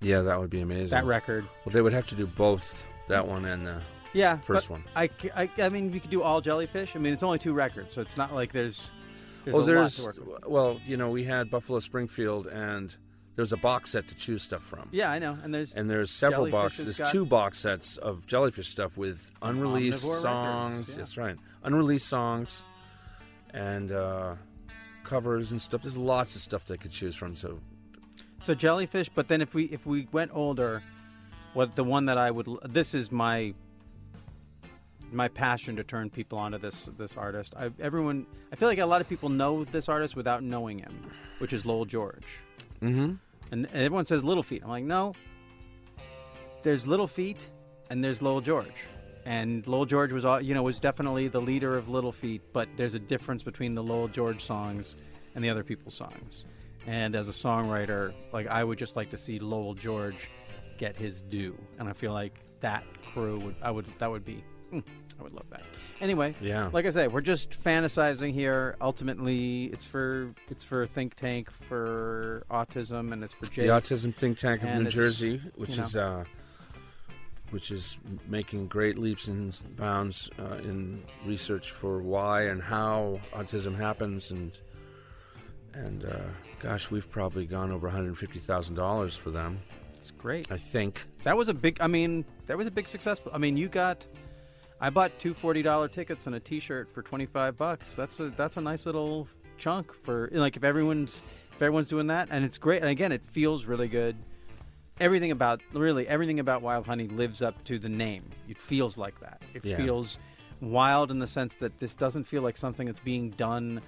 Yeah, 0.00 0.22
that 0.22 0.38
would 0.40 0.50
be 0.50 0.60
amazing. 0.60 0.90
That 0.90 1.04
record. 1.04 1.44
well, 1.64 1.72
they 1.72 1.80
would 1.80 1.92
have 1.92 2.06
to 2.08 2.14
do 2.14 2.26
both 2.26 2.86
that 3.08 3.26
one 3.26 3.44
and 3.44 3.66
the 3.66 3.82
Yeah. 4.12 4.38
first 4.38 4.70
one. 4.70 4.84
I 4.96 5.08
mean, 5.70 5.90
we 5.92 6.00
could 6.00 6.10
do 6.10 6.22
all 6.22 6.40
Jellyfish. 6.40 6.94
I 6.96 6.98
mean, 6.98 7.12
it's 7.12 7.22
only 7.22 7.38
two 7.38 7.52
records, 7.52 7.92
so 7.92 8.00
it's 8.00 8.16
not 8.16 8.34
like 8.34 8.52
there's 8.52 8.90
there's 9.44 9.56
oh, 9.56 9.60
a 9.60 9.64
there's 9.64 10.04
lot 10.04 10.14
to 10.14 10.20
work 10.22 10.40
with. 10.42 10.46
well, 10.50 10.80
you 10.86 10.96
know, 10.96 11.10
we 11.10 11.24
had 11.24 11.50
Buffalo 11.50 11.80
Springfield, 11.80 12.46
and 12.46 12.96
there's 13.34 13.52
a 13.52 13.56
box 13.56 13.90
set 13.90 14.06
to 14.08 14.14
choose 14.14 14.42
stuff 14.42 14.62
from. 14.62 14.88
Yeah, 14.92 15.10
I 15.10 15.18
know. 15.18 15.36
And 15.42 15.52
there's 15.52 15.74
And 15.76 15.90
there's 15.90 16.10
several 16.12 16.48
boxes. 16.48 16.98
has 16.98 17.10
two 17.10 17.26
box 17.26 17.58
sets 17.58 17.96
of 17.96 18.24
Jellyfish 18.26 18.68
stuff 18.68 18.96
with 18.96 19.32
unreleased 19.42 20.02
songs. 20.02 20.70
Records, 20.72 20.90
yeah. 20.90 20.96
That's 20.96 21.16
right, 21.16 21.36
unreleased 21.64 22.06
songs, 22.08 22.62
and 23.52 23.92
uh, 23.92 24.34
covers 25.04 25.50
and 25.50 25.60
stuff. 25.60 25.82
There's 25.82 25.96
lots 25.96 26.36
of 26.36 26.42
stuff 26.42 26.64
they 26.64 26.76
could 26.76 26.90
choose 26.90 27.16
from. 27.16 27.34
So 27.34 27.58
So 28.40 28.54
jellyfish, 28.54 29.08
but 29.08 29.28
then 29.28 29.40
if 29.42 29.54
we 29.54 29.64
if 29.64 29.86
we 29.86 30.08
went 30.12 30.30
older, 30.34 30.82
what 31.54 31.76
the 31.76 31.84
one 31.84 32.06
that 32.06 32.18
I 32.18 32.30
would 32.30 32.48
this 32.64 32.94
is 32.94 33.12
my 33.12 33.54
my 35.12 35.28
passion 35.28 35.76
to 35.76 35.84
turn 35.84 36.10
people 36.10 36.38
onto 36.38 36.58
this 36.58 36.88
this 36.96 37.16
artist. 37.16 37.54
I, 37.56 37.70
everyone, 37.78 38.26
I 38.52 38.56
feel 38.56 38.68
like 38.68 38.78
a 38.78 38.86
lot 38.86 39.00
of 39.00 39.08
people 39.08 39.28
know 39.28 39.64
this 39.64 39.88
artist 39.88 40.16
without 40.16 40.42
knowing 40.42 40.78
him, 40.78 41.10
which 41.38 41.52
is 41.52 41.66
Lowell 41.66 41.84
George. 41.84 42.26
mm-hmm. 42.80 43.14
And, 43.50 43.66
and 43.66 43.68
everyone 43.74 44.06
says 44.06 44.24
Little 44.24 44.42
Feat. 44.42 44.62
I'm 44.64 44.70
like, 44.70 44.84
no. 44.84 45.14
There's 46.62 46.86
Little 46.86 47.06
Feat, 47.06 47.46
and 47.90 48.02
there's 48.02 48.22
Lowell 48.22 48.40
George. 48.40 48.86
And 49.24 49.66
Lowell 49.66 49.86
George 49.86 50.12
was, 50.12 50.24
all- 50.24 50.40
you 50.40 50.54
know, 50.54 50.62
was 50.62 50.80
definitely 50.80 51.28
the 51.28 51.40
leader 51.40 51.76
of 51.76 51.88
Little 51.88 52.12
Feat, 52.12 52.42
but 52.52 52.68
there's 52.76 52.94
a 52.94 52.98
difference 52.98 53.42
between 53.42 53.74
the 53.74 53.82
Lowell 53.82 54.08
George 54.08 54.42
songs 54.42 54.96
and 55.34 55.44
the 55.44 55.48
other 55.50 55.62
people's 55.62 55.94
songs. 55.94 56.44
And 56.86 57.14
as 57.14 57.28
a 57.28 57.32
songwriter, 57.32 58.12
like 58.32 58.48
I 58.48 58.64
would 58.64 58.78
just 58.78 58.96
like 58.96 59.10
to 59.10 59.16
see 59.16 59.38
Lowell 59.38 59.74
George 59.74 60.28
get 60.78 60.96
his 60.96 61.22
due, 61.22 61.56
and 61.78 61.88
I 61.88 61.92
feel 61.92 62.12
like 62.12 62.40
that 62.60 62.82
crew 63.12 63.38
would, 63.38 63.54
I 63.62 63.70
would, 63.70 63.86
that 63.98 64.10
would 64.10 64.24
be, 64.24 64.42
mm, 64.72 64.82
I 65.20 65.22
would 65.22 65.32
love 65.32 65.46
that. 65.50 65.62
Anyway, 66.00 66.34
Yeah. 66.40 66.70
like 66.72 66.84
I 66.86 66.90
said, 66.90 67.12
we're 67.12 67.20
just 67.20 67.62
fantasizing 67.62 68.32
here. 68.32 68.74
Ultimately, 68.80 69.66
it's 69.66 69.84
for 69.84 70.34
it's 70.50 70.64
for 70.64 70.84
think 70.88 71.14
tank 71.14 71.48
for 71.68 72.42
autism, 72.50 73.12
and 73.12 73.22
it's 73.22 73.32
for 73.34 73.46
Jake. 73.46 73.66
the 73.66 73.72
Autism 73.72 74.12
Think 74.12 74.38
Tank 74.38 74.64
of 74.64 74.70
New 74.82 74.90
Jersey, 74.90 75.40
which 75.54 75.76
you 75.76 75.84
is 75.84 75.96
uh, 75.96 76.24
which 77.52 77.70
is 77.70 77.98
making 78.26 78.66
great 78.66 78.98
leaps 78.98 79.28
and 79.28 79.58
bounds 79.76 80.30
uh, 80.38 80.54
in 80.56 81.02
research 81.24 81.70
for 81.70 82.00
why 82.00 82.46
and 82.46 82.62
how 82.62 83.20
autism 83.32 83.76
happens, 83.76 84.30
and 84.30 84.58
and 85.74 86.04
uh, 86.04 86.18
gosh, 86.58 86.90
we've 86.90 87.10
probably 87.10 87.46
gone 87.46 87.70
over 87.70 87.86
one 87.86 87.94
hundred 87.94 88.16
fifty 88.16 88.38
thousand 88.38 88.74
dollars 88.74 89.14
for 89.14 89.30
them. 89.30 89.60
It's 89.94 90.10
great. 90.10 90.50
I 90.50 90.56
think. 90.56 91.06
That 91.22 91.36
was 91.36 91.48
a 91.48 91.54
big. 91.54 91.76
I 91.80 91.86
mean, 91.86 92.24
that 92.46 92.56
was 92.56 92.66
a 92.66 92.70
big 92.70 92.88
success. 92.88 93.20
I 93.32 93.38
mean, 93.38 93.56
you 93.56 93.68
got. 93.68 94.06
I 94.80 94.90
bought 94.90 95.16
two 95.18 95.34
forty 95.34 95.62
dollar 95.62 95.88
tickets 95.88 96.26
and 96.26 96.34
a 96.34 96.40
T-shirt 96.40 96.92
for 96.92 97.02
twenty 97.02 97.26
five 97.26 97.56
bucks. 97.56 97.94
That's 97.94 98.18
a 98.18 98.30
that's 98.30 98.56
a 98.56 98.60
nice 98.60 98.86
little 98.86 99.28
chunk 99.58 99.92
for 99.92 100.28
like 100.32 100.56
if 100.56 100.64
everyone's 100.64 101.22
if 101.52 101.62
everyone's 101.62 101.88
doing 101.88 102.08
that 102.08 102.28
and 102.30 102.44
it's 102.44 102.58
great. 102.58 102.80
And 102.80 102.90
again, 102.90 103.12
it 103.12 103.22
feels 103.30 103.64
really 103.66 103.88
good. 103.88 104.16
Everything 105.00 105.30
about 105.30 105.60
really 105.72 106.06
everything 106.06 106.38
about 106.38 106.62
Wild 106.62 106.86
Honey 106.86 107.08
lives 107.08 107.42
up 107.42 107.62
to 107.64 107.78
the 107.78 107.88
name. 107.88 108.24
It 108.48 108.58
feels 108.58 108.96
like 108.98 109.18
that. 109.20 109.42
It 109.54 109.64
Yeah. 109.64 109.76
feels 109.76 110.18
wild 110.60 111.10
in 111.10 111.18
the 111.18 111.26
sense 111.26 111.54
that 111.56 111.78
this 111.80 111.94
doesn't 111.94 112.24
feel 112.24 112.42
like 112.42 112.56
something 112.56 112.86
that's 112.86 113.00
being 113.00 113.30
done 113.30 113.80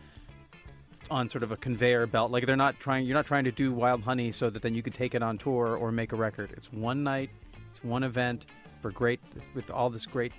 on 1.11 1.29
sort 1.29 1.43
of 1.45 1.53
a 1.53 1.57
conveyor 1.57 2.07
belt. 2.07 2.33
Like 2.33 2.47
they're 2.47 2.57
not 2.57 2.81
trying. 2.81 3.07
You're 3.07 3.15
not 3.17 3.27
trying 3.27 3.45
to 3.45 3.53
do 3.53 3.73
Wild 3.73 4.03
Honey 4.03 4.33
so 4.33 4.51
that 4.51 4.63
then 4.63 4.75
you 4.75 4.83
could 4.83 4.95
take 4.95 5.15
it 5.15 5.23
on 5.23 5.39
tour 5.39 5.77
or 5.77 5.93
make 5.93 6.13
a 6.13 6.17
record. 6.17 6.51
It's 6.57 6.73
one 6.73 7.05
night. 7.05 7.31
It's 7.71 7.85
one 7.85 8.03
event 8.03 8.47
for 8.81 8.91
great 8.91 9.21
with 9.55 9.71
all 9.71 9.91
this 9.91 10.07
great 10.07 10.33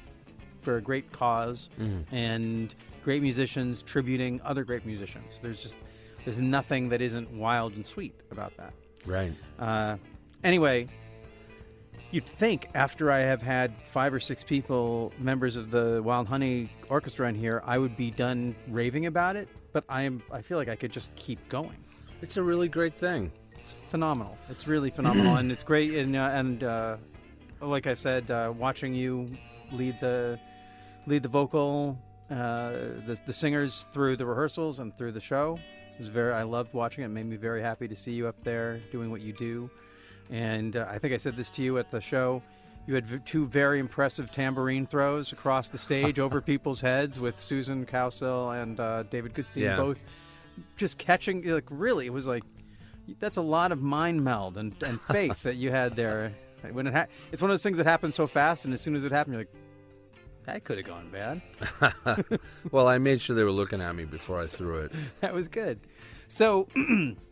for 0.62 0.78
a 0.78 0.82
great 0.82 1.12
cause 1.12 1.70
and 2.12 2.74
great 3.04 3.22
musicians 3.22 3.84
tributing 3.84 4.42
other 4.44 4.64
great 4.64 4.86
musicians. 4.86 5.40
There's 5.42 5.62
just 5.62 5.78
there's 6.26 6.40
nothing 6.40 6.90
that 6.90 7.02
isn't 7.02 7.30
wild 7.32 7.74
and 7.76 7.86
sweet 7.86 8.16
about 8.32 8.58
that. 8.58 8.74
Right. 9.06 9.32
Uh, 9.60 9.98
anyway, 10.46 10.88
you'd 12.12 12.26
think 12.26 12.70
after 12.74 13.12
I 13.12 13.20
have 13.20 13.42
had 13.42 13.74
five 13.84 14.14
or 14.14 14.20
six 14.22 14.44
people, 14.44 15.12
members 15.20 15.58
of 15.58 15.72
the 15.72 16.02
Wild 16.04 16.28
Honey 16.28 16.70
Orchestra 16.88 17.28
in 17.28 17.36
here, 17.36 17.62
I 17.66 17.78
would 17.78 17.98
be 17.98 18.12
done 18.12 18.56
raving 18.70 19.08
about 19.08 19.36
it. 19.36 19.50
But 19.74 19.84
I 19.90 20.04
am. 20.04 20.24
I 20.32 20.42
feel 20.42 20.58
like 20.58 20.70
I 20.70 20.76
could 20.76 20.92
just 20.92 21.14
keep 21.18 21.50
going. 21.50 21.76
It's 22.22 22.38
a 22.38 22.44
really 22.44 22.70
great 22.70 22.96
thing. 22.98 23.30
It's 23.58 23.76
phenomenal. 23.90 24.38
It's 24.50 24.68
really 24.68 24.90
phenomenal, 24.90 25.36
and 25.40 25.52
it's 25.52 25.64
great. 25.64 25.94
And 25.96 26.16
uh, 26.16 26.30
and 26.32 26.64
uh, 26.64 26.98
like 27.60 27.86
I 27.86 27.94
said, 27.94 28.32
uh, 28.32 28.54
watching 28.56 28.94
you 28.94 29.30
lead 29.74 30.00
the 30.00 30.40
lead 31.08 31.24
the 31.24 31.30
vocal, 31.30 32.00
uh, 32.32 32.72
the 33.06 33.20
the 33.26 33.34
singers 33.34 33.90
through 33.92 34.16
the 34.16 34.26
rehearsals 34.26 34.80
and 34.80 34.98
through 34.98 35.12
the 35.12 35.20
show 35.20 35.60
was 36.00 36.08
very. 36.08 36.32
I 36.32 36.44
loved 36.44 36.74
watching 36.74 37.04
it. 37.04 37.08
it. 37.08 37.10
Made 37.10 37.26
me 37.26 37.36
very 37.36 37.62
happy 37.62 37.90
to 37.90 37.96
see 37.98 38.14
you 38.14 38.28
up 38.28 38.42
there 38.46 38.80
doing 38.94 39.12
what 39.12 39.20
you 39.20 39.34
do. 39.34 39.70
And 40.30 40.76
uh, 40.76 40.86
I 40.90 40.98
think 40.98 41.14
I 41.14 41.18
said 41.18 41.36
this 41.38 41.50
to 41.52 41.62
you 41.62 41.78
at 41.78 41.92
the 41.92 42.02
show. 42.02 42.42
You 42.88 42.96
had 42.96 43.06
v- 43.08 43.20
two 43.26 43.46
very 43.48 43.80
impressive 43.80 44.32
tambourine 44.32 44.86
throws 44.88 45.32
across 45.32 45.70
the 45.70 45.78
stage 45.78 46.20
over 46.20 46.42
people's 46.54 46.82
heads 46.82 47.20
with 47.20 47.40
Susan 47.40 47.86
Cowsill 47.86 48.62
and 48.62 48.80
uh, 48.80 49.04
David 49.04 49.34
Goodstein 49.34 49.62
Yeah. 49.64 49.78
both 49.78 49.98
just 50.78 50.98
catching. 50.98 51.44
Like 51.44 51.66
really, 51.70 52.06
it 52.06 52.14
was 52.14 52.28
like 52.28 52.44
that's 53.20 53.38
a 53.38 53.42
lot 53.42 53.72
of 53.72 53.82
mind 53.82 54.24
meld 54.24 54.58
and, 54.58 54.74
and 54.84 55.00
faith 55.12 55.44
that 55.44 55.56
you 55.56 55.72
had 55.72 55.96
there. 55.96 56.34
When 56.72 56.88
it 56.88 56.94
ha- 56.94 57.06
it's 57.32 57.42
one 57.42 57.52
of 57.52 57.54
those 57.54 57.64
things 57.64 57.78
that 57.78 57.86
happens 57.86 58.16
so 58.16 58.26
fast, 58.28 58.66
and 58.66 58.74
as 58.74 58.82
soon 58.82 58.96
as 58.96 59.04
it 59.04 59.12
happened, 59.12 59.34
you're 59.36 59.42
like, 59.42 59.54
that 60.46 60.64
could 60.64 60.78
have 60.78 60.88
gone 60.88 61.10
bad. 61.12 61.42
well, 62.72 62.88
I 62.88 62.98
made 62.98 63.22
sure 63.22 63.36
they 63.36 63.44
were 63.44 63.52
looking 63.52 63.82
at 63.82 63.96
me 63.96 64.06
before 64.06 64.40
I 64.42 64.48
threw 64.48 64.80
it. 64.80 64.92
that 65.22 65.34
was 65.34 65.48
good. 65.48 65.80
So 66.28 66.68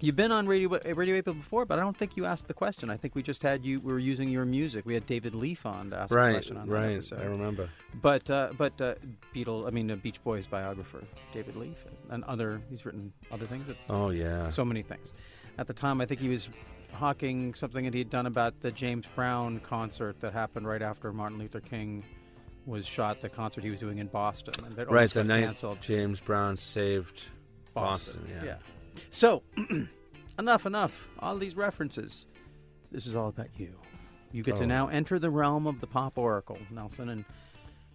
you've 0.00 0.16
been 0.16 0.32
on 0.32 0.46
Radio 0.46 0.68
Radio 0.94 1.16
8 1.16 1.24
Ball 1.24 1.34
before, 1.34 1.64
but 1.64 1.78
I 1.78 1.82
don't 1.82 1.96
think 1.96 2.16
you 2.16 2.24
asked 2.26 2.48
the 2.48 2.54
question. 2.54 2.90
I 2.90 2.96
think 2.96 3.14
we 3.14 3.22
just 3.22 3.42
had 3.42 3.64
you. 3.64 3.80
We 3.80 3.92
were 3.92 3.98
using 3.98 4.28
your 4.28 4.44
music. 4.44 4.84
We 4.86 4.94
had 4.94 5.06
David 5.06 5.34
Leaf 5.34 5.64
on 5.66 5.90
to 5.90 5.96
ask 5.98 6.12
a 6.12 6.16
Right, 6.16 6.32
question 6.32 6.56
on 6.56 6.68
that 6.68 6.74
right. 6.74 6.92
episode. 6.94 7.20
I 7.20 7.24
remember. 7.24 7.68
But 8.02 8.28
uh, 8.30 8.50
but 8.56 8.80
uh, 8.80 8.94
Beatle, 9.34 9.66
I 9.66 9.70
mean 9.70 9.90
uh, 9.90 9.96
Beach 9.96 10.22
Boys 10.22 10.46
biographer 10.46 11.02
David 11.32 11.56
Leaf 11.56 11.76
and 12.10 12.24
other. 12.24 12.60
He's 12.70 12.84
written 12.84 13.12
other 13.30 13.46
things. 13.46 13.66
That, 13.66 13.76
Oh 13.88 14.10
yeah. 14.10 14.48
so 14.50 14.64
many 14.64 14.82
things. 14.82 15.12
At 15.58 15.66
the 15.66 15.74
time, 15.74 16.00
I 16.00 16.06
think 16.06 16.20
he 16.20 16.28
was 16.28 16.48
hawking 16.92 17.54
something 17.54 17.84
that 17.84 17.92
he 17.94 18.00
had 18.00 18.10
done 18.10 18.26
about 18.26 18.60
the 18.60 18.70
James 18.70 19.06
Brown 19.14 19.60
concert 19.60 20.20
that 20.20 20.32
happened 20.32 20.66
right 20.66 20.82
after 20.82 21.12
Martin 21.12 21.38
Luther 21.38 21.60
King 21.60 22.04
was 22.66 22.84
shot. 22.86 23.20
The 23.20 23.28
concert 23.28 23.64
he 23.64 23.70
was 23.70 23.80
doing 23.80 23.98
in 23.98 24.08
Boston, 24.08 24.54
and 24.64 24.90
right. 24.90 25.10
The 25.10 25.24
night 25.24 25.44
canceled. 25.44 25.80
James 25.80 26.20
Brown 26.20 26.56
saved 26.56 27.24
Boston. 27.74 28.22
Boston. 28.22 28.44
yeah. 28.44 28.56
So, 29.10 29.42
enough, 30.38 30.66
enough. 30.66 31.08
All 31.18 31.36
these 31.36 31.54
references. 31.56 32.26
This 32.92 33.06
is 33.06 33.14
all 33.16 33.28
about 33.28 33.48
you. 33.58 33.74
You 34.32 34.42
get 34.42 34.54
Oh. 34.56 34.58
to 34.58 34.66
now 34.66 34.88
enter 34.88 35.18
the 35.18 35.30
realm 35.30 35.66
of 35.66 35.80
the 35.80 35.86
pop 35.86 36.18
oracle, 36.18 36.58
Nelson, 36.70 37.08
and 37.08 37.24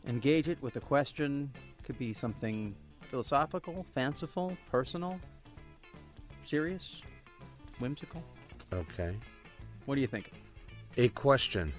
engage 0.07 0.47
it 0.49 0.61
with 0.61 0.75
a 0.75 0.79
question. 0.81 1.51
Could 1.83 1.97
be 1.97 2.13
something 2.13 2.75
philosophical, 3.01 3.85
fanciful, 3.93 4.55
personal, 4.69 5.19
serious, 6.43 7.01
whimsical. 7.79 8.23
Okay. 8.73 9.15
What 9.85 9.95
do 9.95 10.01
you 10.01 10.07
think? 10.07 10.31
A 10.97 11.09
question: 11.09 11.73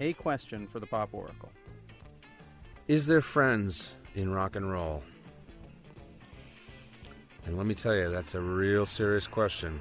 A 0.00 0.12
question 0.14 0.66
for 0.66 0.80
the 0.80 0.86
pop 0.86 1.10
oracle. 1.12 1.50
Is 2.88 3.06
there 3.06 3.20
friends 3.20 3.94
in 4.14 4.30
rock 4.30 4.56
and 4.56 4.70
roll? 4.70 5.02
And 7.46 7.56
let 7.58 7.66
me 7.66 7.74
tell 7.74 7.94
you, 7.94 8.10
that's 8.10 8.34
a 8.34 8.40
real 8.40 8.86
serious 8.86 9.26
question. 9.26 9.80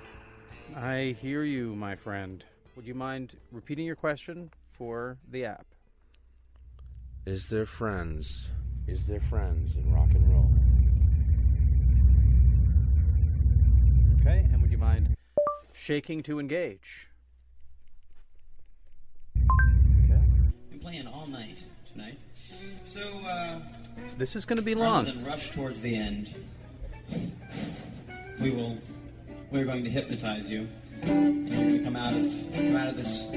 I 0.75 1.15
hear 1.21 1.43
you, 1.43 1.75
my 1.75 1.95
friend. 1.95 2.43
would 2.75 2.85
you 2.87 2.95
mind 2.95 3.35
repeating 3.51 3.85
your 3.85 3.95
question 3.95 4.49
for 4.71 5.17
the 5.31 5.45
app? 5.45 5.65
Is 7.25 7.49
there 7.49 7.65
friends? 7.65 8.49
Is 8.87 9.07
there 9.07 9.19
friends 9.21 9.77
in 9.77 9.93
rock 9.93 10.09
and 10.13 10.29
roll? 10.33 10.49
Okay, 14.19 14.39
and 14.51 14.61
would 14.61 14.71
you 14.71 14.77
mind 14.77 15.15
shaking 15.73 16.21
to 16.23 16.39
engage? 16.39 17.07
Okay. 19.37 20.21
I'm 20.71 20.79
playing 20.81 21.07
all 21.07 21.27
night 21.27 21.59
tonight. 21.91 22.17
So, 22.85 23.01
uh, 23.25 23.59
This 24.17 24.35
is 24.35 24.45
going 24.45 24.57
to 24.57 24.63
be 24.63 24.73
rather 24.75 24.85
long. 24.85 25.05
than 25.05 25.25
rush 25.25 25.51
towards 25.51 25.81
the 25.81 25.95
end, 25.95 26.33
we 28.39 28.51
will. 28.51 28.77
We're 29.51 29.65
going 29.65 29.83
to 29.83 29.89
hypnotize 29.89 30.49
you, 30.49 30.67
and 31.03 31.47
you're 31.47 31.57
going 31.57 31.77
to 31.77 31.83
come 31.83 31.95
out 31.95 32.13
of 32.13 32.33
come 32.55 32.75
out 32.75 32.87
of 32.87 32.97
this 32.97 33.27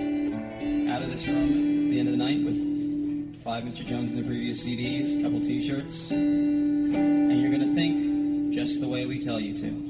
out 0.90 1.02
of 1.02 1.10
this 1.10 1.26
room 1.26 1.86
at 1.86 1.90
the 1.90 2.00
end 2.00 2.08
of 2.08 2.16
the 2.16 2.24
night 2.24 2.44
with 2.44 3.42
five 3.42 3.64
Mr. 3.64 3.86
Jones 3.86 4.10
in 4.12 4.16
the 4.16 4.24
previous 4.24 4.64
CDs, 4.64 5.20
a 5.20 5.22
couple 5.22 5.40
T-shirts, 5.40 6.10
and 6.10 7.40
you're 7.40 7.50
going 7.50 7.68
to 7.68 7.74
think 7.74 8.54
just 8.54 8.80
the 8.80 8.88
way 8.88 9.06
we 9.06 9.22
tell 9.22 9.38
you 9.38 9.56
to. 9.58 9.85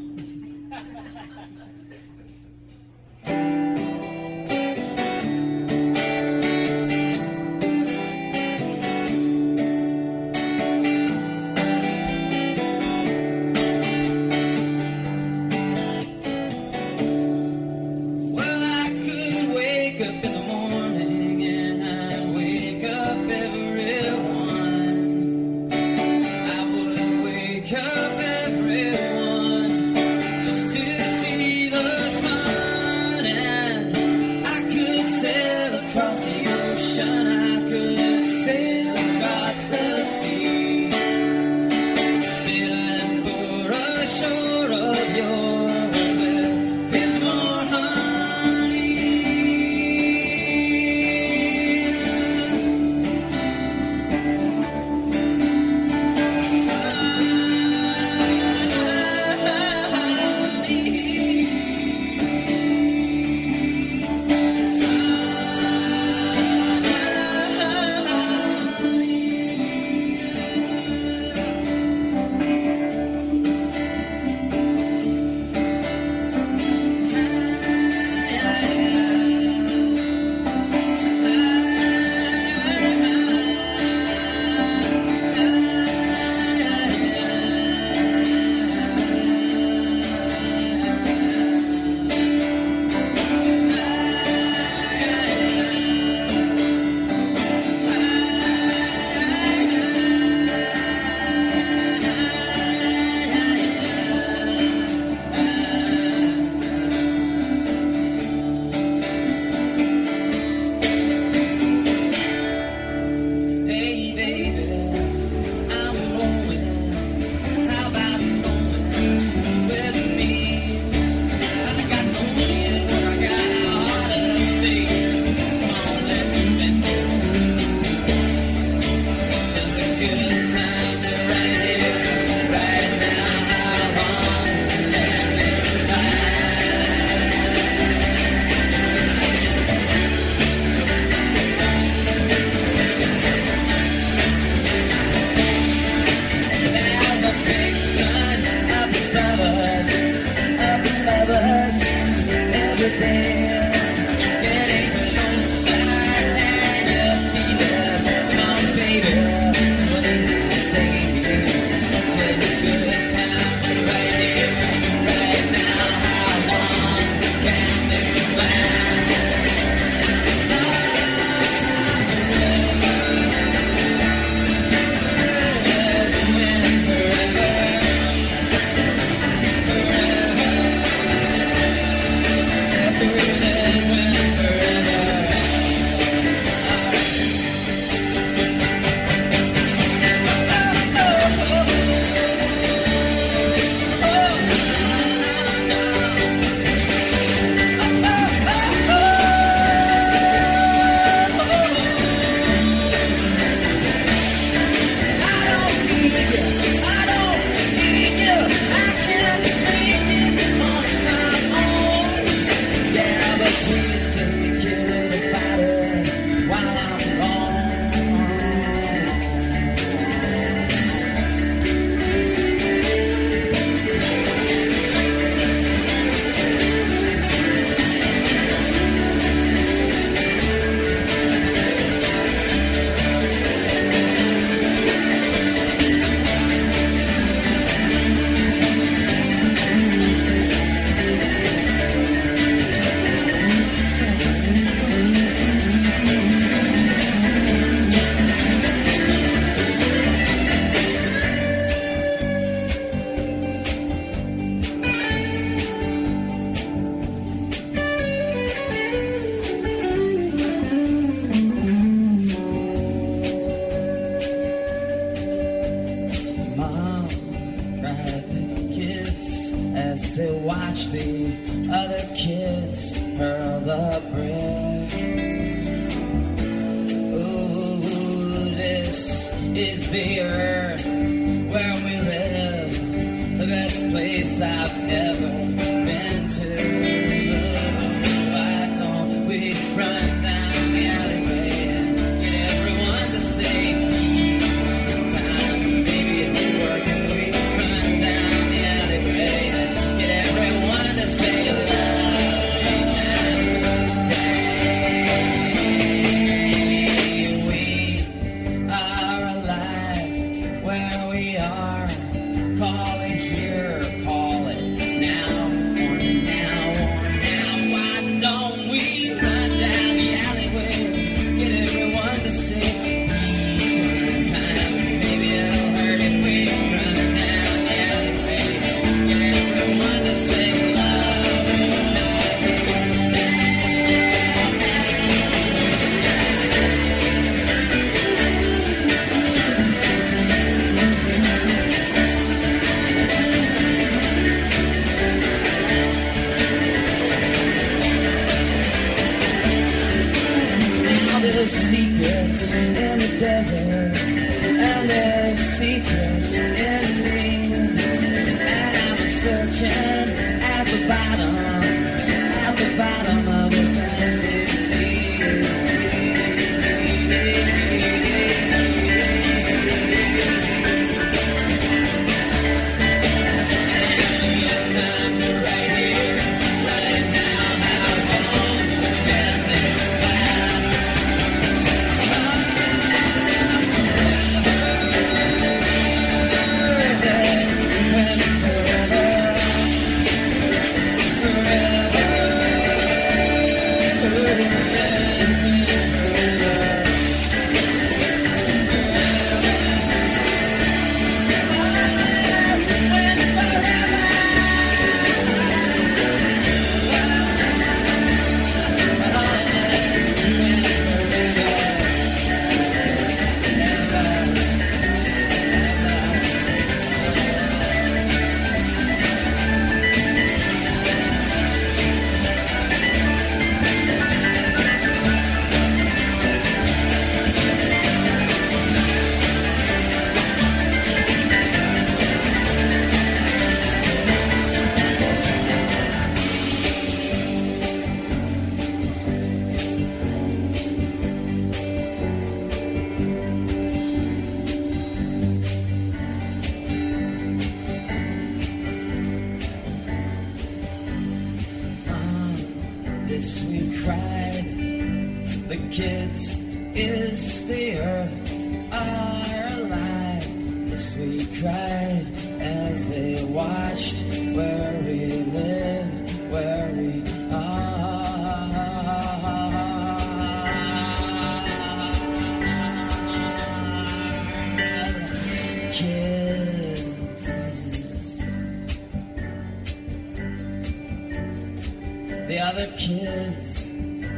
other 482.46 482.68
kids 482.78 483.68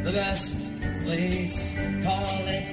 the 0.04 0.12
best 0.12 0.54
place. 1.02 1.78
Call 2.04 2.46
it 2.46 2.67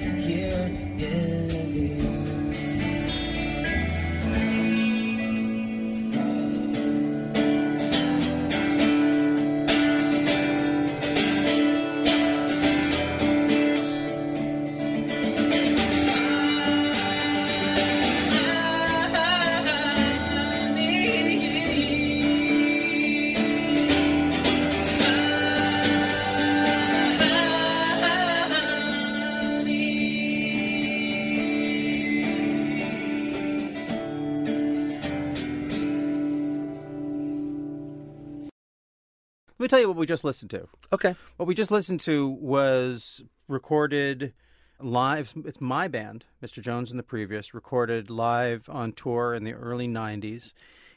me 39.66 39.68
tell 39.68 39.80
you 39.80 39.88
what 39.88 39.96
we 39.96 40.06
just 40.06 40.22
listened 40.22 40.50
to. 40.52 40.68
Okay. 40.92 41.16
What 41.38 41.46
we 41.46 41.54
just 41.54 41.72
listened 41.72 42.00
to 42.02 42.28
was 42.28 43.24
recorded 43.48 44.32
live. 44.78 45.34
It's 45.44 45.60
my 45.60 45.88
band, 45.88 46.24
Mr. 46.40 46.62
Jones 46.62 46.92
and 46.92 46.98
the 47.00 47.04
Previous, 47.04 47.52
recorded 47.52 48.08
live 48.08 48.68
on 48.68 48.92
tour 48.92 49.34
in 49.34 49.42
the 49.42 49.54
early 49.54 49.88
90s. 49.88 50.52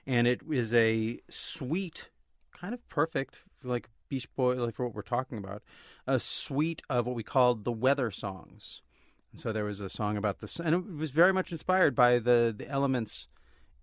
And 0.05 0.27
it 0.27 0.41
is 0.51 0.71
a 0.73 1.19
sweet, 1.29 2.09
kind 2.51 2.75
of 2.75 2.87
perfect, 2.89 3.41
like 3.63 3.89
Beach 4.07 4.29
Boy, 4.35 4.53
like 4.55 4.75
for 4.75 4.85
what 4.85 4.93
we're 4.93 5.01
talking 5.01 5.39
about, 5.39 5.63
a 6.05 6.19
suite 6.19 6.83
of 6.91 7.07
what 7.07 7.15
we 7.15 7.23
called 7.23 7.63
the 7.63 7.71
weather 7.71 8.11
songs. 8.11 8.83
And 9.31 9.41
so 9.41 9.51
there 9.51 9.65
was 9.65 9.81
a 9.81 9.89
song 9.89 10.15
about 10.15 10.41
this, 10.41 10.59
and 10.59 10.75
it 10.75 10.95
was 10.95 11.09
very 11.09 11.33
much 11.33 11.51
inspired 11.51 11.95
by 11.95 12.19
the, 12.19 12.53
the 12.55 12.69
elements 12.69 13.27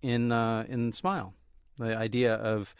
in 0.01 0.31
uh, 0.31 0.65
in 0.67 0.91
Smile, 0.91 1.33
the 1.77 1.97
idea 1.97 2.35
of 2.35 2.75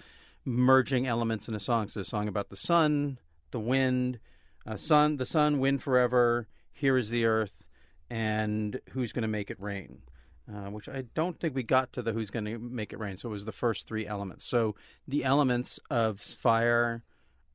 merging 0.47 1.05
elements 1.05 1.49
in 1.49 1.53
a 1.53 1.59
song. 1.59 1.89
So 1.89 1.99
a 1.99 2.05
song 2.05 2.27
about 2.27 2.49
the 2.49 2.55
sun, 2.55 3.19
the 3.51 3.59
wind, 3.59 4.19
uh, 4.65 4.77
sun, 4.77 5.17
the 5.17 5.25
sun, 5.25 5.59
wind 5.59 5.83
forever. 5.83 6.47
Here 6.71 6.97
is 6.97 7.09
the 7.09 7.25
earth, 7.25 7.65
and 8.09 8.79
who's 8.91 9.11
going 9.11 9.23
to 9.23 9.27
make 9.27 9.51
it 9.51 9.59
rain? 9.59 10.01
Uh, 10.49 10.69
which 10.69 10.87
I 10.87 11.03
don't 11.13 11.37
think 11.37 11.53
we 11.53 11.63
got 11.63 11.91
to 11.93 12.01
the 12.01 12.13
who's 12.13 12.29
going 12.29 12.45
to 12.45 12.57
make 12.57 12.93
it 12.93 12.99
rain. 12.99 13.17
So 13.17 13.27
it 13.27 13.33
was 13.33 13.43
the 13.43 13.51
first 13.51 13.85
three 13.85 14.07
elements. 14.07 14.45
So 14.45 14.75
the 15.05 15.25
elements 15.25 15.77
of 15.89 16.21
fire, 16.21 17.03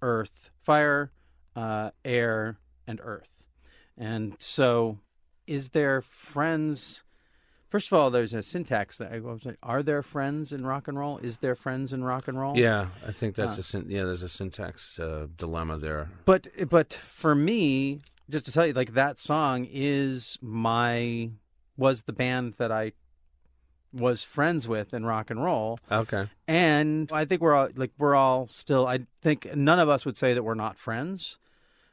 earth, 0.02 0.50
fire, 0.62 1.10
uh, 1.56 1.92
air, 2.04 2.58
and 2.86 3.00
earth. 3.02 3.30
And 3.96 4.36
so, 4.38 4.98
is 5.46 5.70
there 5.70 6.02
friends? 6.02 7.04
First 7.72 7.90
of 7.90 7.98
all, 7.98 8.10
there's 8.10 8.34
a 8.34 8.42
syntax 8.42 8.98
that 8.98 9.10
I 9.14 9.20
was 9.20 9.46
like, 9.46 9.56
are 9.62 9.82
there 9.82 10.02
friends 10.02 10.52
in 10.52 10.66
rock 10.66 10.88
and 10.88 10.98
roll? 10.98 11.16
Is 11.16 11.38
there 11.38 11.54
friends 11.54 11.94
in 11.94 12.04
rock 12.04 12.28
and 12.28 12.38
roll? 12.38 12.54
Yeah, 12.54 12.88
I 13.06 13.12
think 13.12 13.34
that's 13.34 13.74
Uh, 13.74 13.78
a 13.78 13.82
yeah. 13.88 14.04
There's 14.04 14.22
a 14.22 14.28
syntax 14.28 14.98
uh, 15.00 15.28
dilemma 15.38 15.78
there. 15.78 16.10
But 16.26 16.48
but 16.68 16.92
for 16.92 17.34
me, 17.34 18.02
just 18.28 18.44
to 18.44 18.52
tell 18.52 18.66
you, 18.66 18.74
like 18.74 18.92
that 18.92 19.18
song 19.18 19.66
is 19.72 20.38
my 20.42 21.30
was 21.78 22.02
the 22.02 22.12
band 22.12 22.54
that 22.58 22.70
I 22.70 22.92
was 23.90 24.22
friends 24.22 24.68
with 24.68 24.92
in 24.92 25.06
rock 25.06 25.30
and 25.30 25.42
roll, 25.42 25.78
Okay. 25.90 26.28
and 26.46 27.10
I 27.10 27.24
think 27.24 27.40
we're 27.40 27.54
all 27.54 27.70
like 27.74 27.92
we're 27.96 28.14
all 28.14 28.48
still. 28.48 28.86
I 28.86 29.06
think 29.22 29.56
none 29.56 29.78
of 29.78 29.88
us 29.88 30.04
would 30.04 30.18
say 30.18 30.34
that 30.34 30.42
we're 30.42 30.52
not 30.66 30.76
friends, 30.76 31.38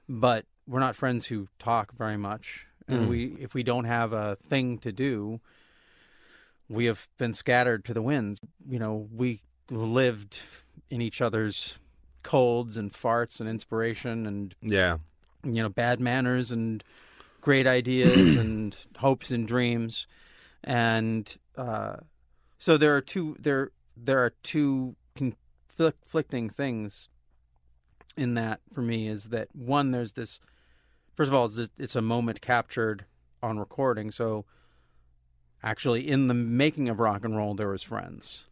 but 0.10 0.46
we're 0.68 0.80
not 0.82 0.98
friends 0.98 1.28
who 1.28 1.48
talk 1.58 1.94
very 1.94 2.18
much. 2.18 2.66
And 2.86 3.06
Mm. 3.06 3.08
we, 3.08 3.26
if 3.40 3.54
we 3.54 3.64
don't 3.64 3.86
have 3.86 4.12
a 4.14 4.36
thing 4.36 4.78
to 4.80 4.92
do, 4.92 5.40
we 6.70 6.86
have 6.86 7.08
been 7.18 7.34
scattered 7.34 7.84
to 7.86 7.94
the 7.94 8.02
winds. 8.02 8.40
You 8.68 8.80
know, 8.80 9.08
we 9.12 9.42
lived 9.70 10.40
in 10.90 11.02
each 11.02 11.22
other's 11.22 11.80
colds 12.24 12.78
and 12.78 12.92
farts 12.94 13.40
and 13.40 13.50
inspiration 13.50 14.26
and 14.26 14.56
Yeah. 14.62 14.98
you 15.44 15.62
know 15.64 15.70
bad 15.70 16.00
manners 16.00 16.52
and 16.52 16.84
great 17.42 17.66
ideas 17.66 18.36
and 18.44 18.76
hopes 18.98 19.32
and 19.32 19.48
dreams 19.48 20.06
and 20.64 21.38
uh, 21.56 21.96
so 22.58 22.78
there 22.78 22.96
are 22.98 23.02
two 23.02 23.38
there 23.40 23.72
there 23.96 24.20
are 24.20 24.32
two 24.44 24.96
conflicting 25.16 26.50
things 26.50 27.08
in 28.18 28.34
that 28.34 28.60
for 28.74 28.82
me 28.82 29.08
is 29.08 29.30
that 29.30 29.48
one 29.56 29.92
there's 29.92 30.14
this 30.14 30.40
first 31.16 31.30
of 31.30 31.34
all 31.34 31.46
it's, 31.46 31.70
it's 31.78 31.96
a 31.96 32.02
moment 32.02 32.42
captured 32.42 33.06
on 33.42 33.58
recording 33.58 34.12
so 34.12 34.44
actually 35.64 36.08
in 36.08 36.28
the 36.28 36.34
making 36.34 36.90
of 36.90 37.00
rock 37.00 37.24
and 37.26 37.36
roll 37.36 37.54
there 37.54 37.70
was 37.70 37.84
friends. 37.84 38.46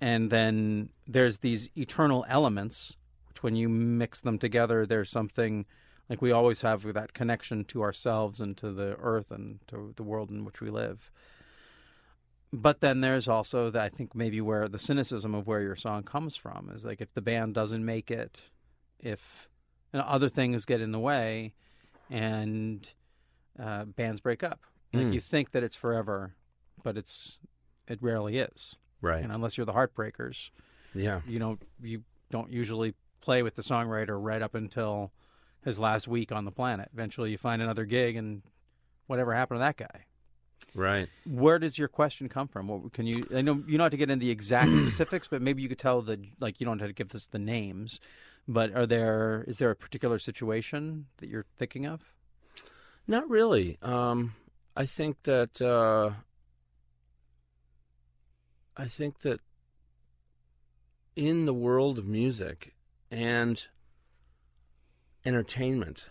And 0.00 0.30
then 0.30 0.90
there's 1.06 1.38
these 1.38 1.70
eternal 1.76 2.24
elements 2.28 2.96
which 3.28 3.42
when 3.42 3.56
you 3.56 3.68
mix 3.68 4.20
them 4.20 4.38
together 4.38 4.86
there's 4.86 5.10
something 5.10 5.66
like 6.08 6.22
we 6.22 6.30
always 6.32 6.60
have 6.60 6.82
that 6.94 7.12
connection 7.14 7.64
to 7.64 7.82
ourselves 7.82 8.40
and 8.40 8.56
to 8.56 8.70
the 8.72 8.96
earth 9.00 9.30
and 9.30 9.58
to 9.68 9.92
the 9.96 10.02
world 10.02 10.30
in 10.30 10.44
which 10.44 10.60
we 10.60 10.70
live. 10.70 11.10
But 12.52 12.80
then 12.80 13.00
there's 13.00 13.28
also 13.28 13.70
that 13.70 13.82
i 13.82 13.88
think 13.88 14.14
maybe 14.14 14.40
where 14.40 14.68
the 14.68 14.78
cynicism 14.78 15.34
of 15.34 15.46
where 15.46 15.60
your 15.60 15.76
song 15.76 16.04
comes 16.04 16.36
from 16.36 16.70
is 16.74 16.84
like 16.84 17.00
if 17.00 17.12
the 17.14 17.20
band 17.20 17.54
doesn't 17.54 17.84
make 17.84 18.10
it 18.10 18.42
if 19.00 19.48
you 19.92 19.98
know, 19.98 20.06
other 20.06 20.28
things 20.28 20.64
get 20.64 20.80
in 20.80 20.92
the 20.92 20.98
way 20.98 21.52
and 22.10 22.92
uh, 23.58 23.84
bands 23.84 24.20
break 24.20 24.42
up. 24.42 24.60
Like 24.92 25.08
Mm. 25.08 25.14
you 25.14 25.20
think 25.20 25.50
that 25.50 25.62
it's 25.62 25.76
forever 25.76 26.34
but 26.86 26.96
it's 26.96 27.40
it 27.88 27.98
rarely 28.00 28.38
is 28.38 28.76
Right. 29.02 29.22
and 29.24 29.32
unless 29.32 29.56
you're 29.56 29.66
the 29.66 29.72
heartbreakers 29.72 30.50
Yeah. 30.94 31.20
you 31.26 31.40
know 31.40 31.58
you 31.82 32.04
don't 32.30 32.52
usually 32.52 32.94
play 33.20 33.42
with 33.42 33.56
the 33.56 33.62
songwriter 33.62 34.16
right 34.22 34.40
up 34.40 34.54
until 34.54 35.10
his 35.64 35.80
last 35.80 36.06
week 36.06 36.30
on 36.30 36.44
the 36.44 36.52
planet. 36.52 36.88
Eventually, 36.94 37.32
you 37.32 37.38
find 37.38 37.60
another 37.60 37.84
gig, 37.84 38.14
and 38.14 38.42
whatever 39.08 39.34
happened 39.34 39.56
to 39.56 39.60
that 39.60 39.76
guy. 39.76 40.04
Right. 40.76 41.08
Where 41.24 41.58
does 41.58 41.76
your 41.76 41.88
question 41.88 42.28
come 42.28 42.46
from? 42.46 42.68
What 42.68 42.92
can 42.92 43.04
you? 43.04 43.26
I 43.34 43.40
know 43.42 43.54
you 43.66 43.76
don't 43.76 43.86
have 43.86 43.90
to 43.90 43.96
get 43.96 44.10
into 44.10 44.24
the 44.24 44.30
exact 44.30 44.70
specifics, 44.86 45.26
but 45.26 45.42
maybe 45.42 45.62
you 45.62 45.68
could 45.68 45.78
tell 45.80 46.02
the 46.02 46.20
like 46.38 46.60
you 46.60 46.66
don't 46.66 46.78
have 46.78 46.88
to 46.90 46.92
give 46.94 47.12
us 47.16 47.26
the 47.26 47.40
names. 47.40 47.98
But 48.46 48.76
are 48.76 48.86
there 48.86 49.44
is 49.48 49.58
there 49.58 49.70
a 49.72 49.76
particular 49.76 50.20
situation 50.20 51.06
that 51.18 51.28
you're 51.28 51.46
thinking 51.56 51.84
of? 51.84 52.00
Not 53.08 53.28
really. 53.28 53.76
Um, 53.82 54.34
I 54.76 54.86
think 54.86 55.24
that 55.24 55.60
uh, 55.60 56.10
I 58.76 58.86
think 58.86 59.20
that 59.20 59.40
in 61.14 61.46
the 61.46 61.54
world 61.54 61.98
of 61.98 62.06
music 62.06 62.74
and 63.10 63.66
entertainment, 65.24 66.10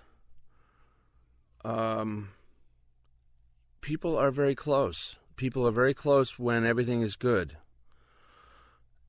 um, 1.63 2.30
people 3.82 4.18
are 4.18 4.32
very 4.32 4.55
close. 4.55 5.18
People 5.36 5.68
are 5.68 5.72
very 5.72 5.93
close 5.93 6.39
when 6.39 6.66
everything 6.66 7.01
is 7.01 7.16
good, 7.16 7.57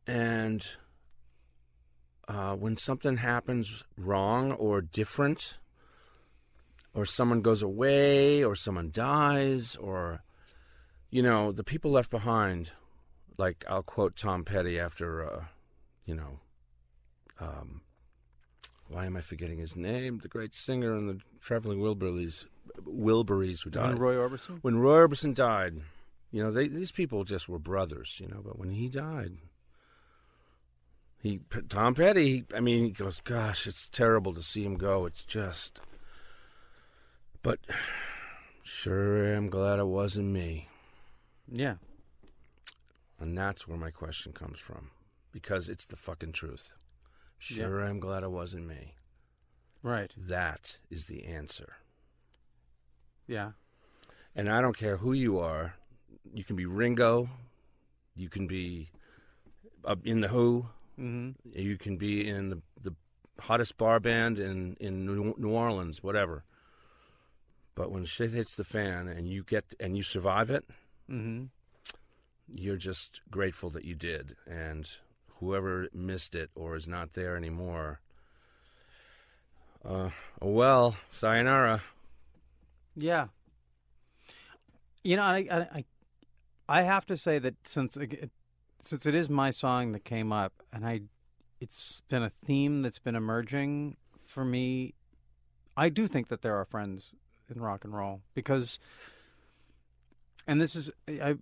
and 0.07 0.67
uh, 2.29 2.55
when 2.57 2.77
something 2.77 3.17
happens 3.17 3.85
wrong 3.97 4.53
or 4.53 4.83
different 4.83 5.59
or 6.93 7.07
someone 7.07 7.41
goes 7.41 7.63
away 7.63 8.43
or 8.43 8.55
someone 8.55 8.91
dies 8.91 9.77
or 9.77 10.25
you 11.11 11.23
know 11.23 11.53
the 11.53 11.63
people 11.63 11.93
left 11.93 12.11
behind 12.11 12.73
like 13.39 13.65
i'll 13.69 13.83
quote 13.83 14.17
tom 14.17 14.45
petty 14.45 14.79
after 14.79 15.25
uh, 15.25 15.45
you 16.05 16.15
know 16.15 16.39
um, 17.41 17.83
why 18.89 19.07
am 19.07 19.17
i 19.17 19.21
forgetting 19.21 19.59
his 19.59 19.77
name 19.77 20.19
the 20.19 20.29
great 20.29 20.55
singer 20.55 20.95
and 20.95 21.09
the 21.09 21.21
traveling 21.41 21.79
wilburys 21.79 22.47
wilburys 22.87 23.63
who 23.65 23.71
died 23.71 23.91
And 23.91 23.99
Roy 23.99 24.15
Orbison. 24.15 24.59
when 24.63 24.79
roy 24.79 25.07
orbison 25.07 25.35
died 25.35 25.81
you 26.31 26.43
know 26.43 26.51
they, 26.51 26.69
these 26.69 26.93
people 26.93 27.25
just 27.25 27.49
were 27.49 27.59
brothers 27.59 28.19
you 28.21 28.29
know 28.29 28.41
but 28.45 28.59
when 28.59 28.71
he 28.71 28.89
died 28.89 29.33
he 31.23 31.41
tom 31.69 31.95
petty 31.95 32.45
i 32.55 32.61
mean 32.61 32.85
he 32.85 32.91
goes 32.91 33.21
gosh 33.23 33.67
it's 33.67 33.89
terrible 33.89 34.33
to 34.35 34.43
see 34.43 34.65
him 34.65 34.77
go 34.77 35.07
it's 35.07 35.25
just 35.25 35.81
but 37.47 37.61
sure 38.65 39.33
I'm 39.33 39.49
glad 39.49 39.79
it 39.79 39.87
wasn't 39.87 40.33
me. 40.33 40.69
Yeah, 41.49 41.75
And 43.19 43.37
that's 43.37 43.67
where 43.67 43.79
my 43.79 43.91
question 43.91 44.33
comes 44.33 44.59
from. 44.59 44.91
Because 45.33 45.69
it's 45.69 45.87
the 45.87 45.97
fucking 45.97 46.33
truth. 46.33 46.75
Sure 47.39 47.83
I'm 47.83 48.01
glad 48.01 48.23
it 48.23 48.31
wasn't 48.31 48.67
me. 48.67 48.95
right. 49.83 50.11
That 50.17 50.79
is 50.91 51.05
the 51.07 51.25
answer. 51.25 51.75
Yeah, 53.27 53.53
And 54.35 54.49
I 54.49 54.61
don't 54.61 54.77
care 54.77 54.99
who 54.99 55.13
you 55.13 55.39
are. 55.39 55.75
You 56.33 56.45
can 56.45 56.55
be 56.57 56.65
Ringo. 56.67 57.29
You 58.15 58.29
can 58.29 58.47
be 58.47 58.91
in 60.05 60.21
The 60.21 60.29
Who. 60.29 60.67
hmm 60.97 61.31
You 61.53 61.77
can 61.77 61.97
be 61.97 62.27
in 62.29 62.51
the, 62.51 62.63
the 62.81 62.95
hottest 63.41 63.77
bar 63.77 63.99
band 64.01 64.39
in, 64.39 64.77
in 64.81 65.05
New 65.05 65.51
Orleans, 65.51 66.03
whatever. 66.03 66.45
But 67.75 67.91
when 67.91 68.05
shit 68.05 68.31
hits 68.31 68.55
the 68.57 68.65
fan 68.65 69.09
and 69.09 69.29
you 69.29 69.43
get 69.45 69.75
and 69.81 69.97
you 69.97 70.03
survive 70.03 70.51
it, 70.51 70.65
hmm 71.09 71.45
you're 72.49 72.77
just 72.77 73.21
grateful 73.31 73.71
that 73.71 73.85
you 73.85 73.95
did. 73.95 74.37
And 74.47 74.89
whoever 75.41 75.89
missed 75.93 76.35
it 76.35 76.51
or 76.55 76.77
is 76.77 76.87
not 76.87 77.13
there 77.13 77.37
anymore, 77.37 78.01
uh, 79.85 80.11
oh 80.43 80.51
well, 80.51 80.97
sayonara. 81.11 81.83
Yeah. 82.97 83.29
You 85.05 85.17
know, 85.17 85.23
I, 85.23 85.47
I, 85.51 85.85
I, 86.69 86.83
have 86.83 87.07
to 87.07 87.17
say 87.17 87.39
that 87.39 87.55
since 87.69 87.97
it, 87.97 88.31
since 88.81 89.07
it 89.07 89.15
is 89.15 89.29
my 89.29 89.51
song 89.51 89.93
that 89.93 90.05
came 90.05 90.33
up, 90.33 90.53
and 90.73 90.85
I, 90.85 91.03
it's 91.61 92.03
been 92.09 92.25
a 92.25 92.33
theme 92.45 92.83
that's 92.83 92.99
been 92.99 93.15
emerging 93.15 93.97
for 94.25 94.45
me. 94.45 94.95
I 95.77 95.91
do 95.91 96.09
think 96.09 96.29
that 96.29 96.43
there 96.43 96.57
are 96.57 96.65
friends 96.65 97.13
in 97.55 97.61
rock 97.61 97.85
and 97.85 97.95
roll 97.95 98.23
because, 98.35 98.81
and 100.49 100.61
this 100.61 100.75
is 100.75 100.91
I, 101.09 101.37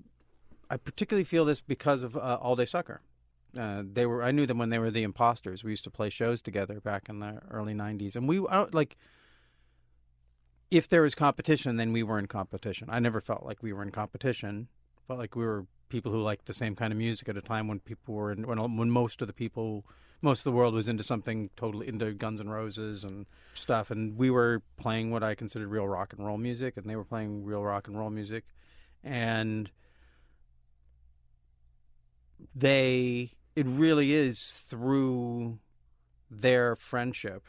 I 0.75 0.77
particularly 0.77 1.23
feel 1.23 1.45
this 1.45 1.61
because 1.61 2.03
of 2.03 2.17
uh, 2.17 2.39
All 2.43 2.57
Day 2.57 2.65
Sucker. 2.65 3.01
Uh, 3.57 3.85
they 3.93 4.07
were 4.07 4.25
I 4.25 4.33
knew 4.33 4.45
them 4.45 4.59
when 4.59 4.71
they 4.71 4.81
were 4.81 4.91
the 4.91 5.05
Imposters. 5.05 5.63
We 5.63 5.71
used 5.71 5.85
to 5.85 5.91
play 5.91 6.11
shows 6.11 6.43
together 6.43 6.81
back 6.81 7.09
in 7.09 7.21
the 7.21 7.41
early 7.49 7.75
'90s, 7.75 8.17
and 8.17 8.29
we 8.29 8.41
like 8.41 8.97
if 10.73 10.89
there 10.89 11.03
was 11.03 11.15
competition, 11.15 11.77
then 11.77 11.93
we 11.93 12.03
were 12.03 12.19
in 12.19 12.27
competition. 12.27 12.89
I 12.91 12.99
never 12.99 13.21
felt 13.21 13.45
like 13.45 13.63
we 13.63 13.73
were 13.73 13.85
in 13.85 13.93
competition. 13.93 14.67
Felt 15.07 15.21
like 15.21 15.37
we 15.37 15.45
were 15.45 15.67
people 15.91 16.11
who 16.11 16.21
liked 16.21 16.47
the 16.47 16.53
same 16.53 16.75
kind 16.75 16.93
of 16.93 16.99
music 16.99 17.29
at 17.29 17.37
a 17.37 17.41
time 17.41 17.69
when 17.69 17.79
people 17.79 18.13
were 18.13 18.33
in, 18.33 18.45
when 18.45 18.77
when 18.77 18.91
most 18.91 19.23
of 19.23 19.29
the 19.29 19.33
people, 19.33 19.85
most 20.23 20.41
of 20.41 20.45
the 20.45 20.57
world 20.59 20.75
was 20.75 20.89
into 20.89 21.05
something 21.05 21.51
totally 21.57 21.87
into 21.87 22.13
Guns 22.15 22.41
N' 22.41 22.49
Roses 22.49 23.05
and 23.05 23.27
stuff, 23.55 23.93
and 23.93 24.17
we 24.17 24.29
were 24.29 24.61
playing 24.77 25.13
what 25.13 25.23
I 25.23 25.37
considered 25.37 25.69
real 25.69 25.87
rock 25.87 26.13
and 26.13 26.27
roll 26.27 26.37
music, 26.37 26.77
and 26.77 26.91
they 26.91 26.97
were 26.97 27.05
playing 27.05 27.45
real 27.45 27.63
rock 27.63 27.87
and 27.87 27.97
roll 27.97 28.11
music, 28.11 28.47
and 29.05 29.71
they 32.55 33.33
it 33.57 33.67
really 33.67 34.13
is 34.13 34.41
through 34.69 35.59
their 36.31 36.75
friendship 36.77 37.45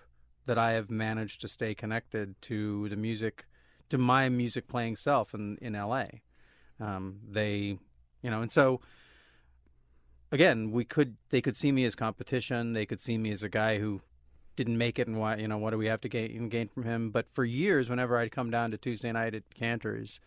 that 0.45 0.57
I 0.57 0.73
have 0.73 0.91
managed 0.91 1.41
to 1.41 1.47
stay 1.47 1.73
connected 1.73 2.39
to 2.43 2.88
the 2.89 2.95
music, 2.95 3.45
to 3.89 3.97
my 3.97 4.29
music 4.29 4.67
playing 4.67 4.95
self 4.95 5.33
in 5.33 5.57
in 5.61 5.73
LA. 5.73 6.05
Um, 6.79 7.19
they, 7.27 7.77
you 8.21 8.29
know, 8.29 8.41
and 8.41 8.51
so 8.51 8.81
again, 10.31 10.71
we 10.71 10.86
could 10.86 11.17
they 11.29 11.41
could 11.41 11.55
see 11.55 11.71
me 11.71 11.86
as 11.86 11.95
competition. 11.95 12.73
They 12.73 12.86
could 12.86 12.99
see 12.99 13.17
me 13.17 13.31
as 13.31 13.43
a 13.43 13.49
guy 13.49 13.79
who 13.79 14.01
didn't 14.55 14.77
make 14.77 14.99
it, 14.99 15.07
and 15.07 15.19
why 15.19 15.38
you 15.38 15.47
know 15.47 15.57
what 15.57 15.71
do 15.71 15.77
we 15.77 15.88
have 15.88 16.01
to 16.01 16.09
gain 16.09 16.49
gain 16.49 16.67
from 16.67 16.83
him? 16.83 17.09
But 17.09 17.27
for 17.31 17.43
years, 17.43 17.89
whenever 17.89 18.17
I'd 18.17 18.31
come 18.31 18.51
down 18.51 18.71
to 18.71 18.77
Tuesday 18.77 19.11
night 19.11 19.33
at 19.33 19.53
Canter's, 19.53 20.19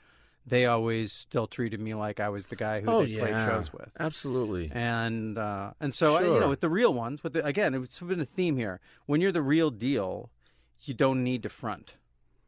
they 0.48 0.66
always 0.66 1.12
still 1.12 1.46
treated 1.46 1.80
me 1.80 1.94
like 1.94 2.20
I 2.20 2.28
was 2.28 2.46
the 2.46 2.56
guy 2.56 2.80
who 2.80 2.90
oh 2.90 3.04
they 3.04 3.12
yeah, 3.12 3.20
played 3.20 3.36
shows 3.36 3.72
with. 3.72 3.90
absolutely. 3.98 4.70
And 4.72 5.36
uh, 5.38 5.72
and 5.80 5.92
so 5.92 6.16
I, 6.16 6.22
you 6.22 6.40
know 6.40 6.48
with 6.48 6.60
the 6.60 6.68
real 6.68 6.92
ones, 6.94 7.20
but 7.20 7.32
the, 7.32 7.44
again, 7.44 7.74
it's 7.74 7.98
been 7.98 8.20
a 8.20 8.24
theme 8.24 8.56
here. 8.56 8.80
When 9.06 9.20
you're 9.20 9.32
the 9.32 9.42
real 9.42 9.70
deal, 9.70 10.30
you 10.82 10.94
don't 10.94 11.22
need 11.22 11.42
to 11.42 11.48
front. 11.48 11.94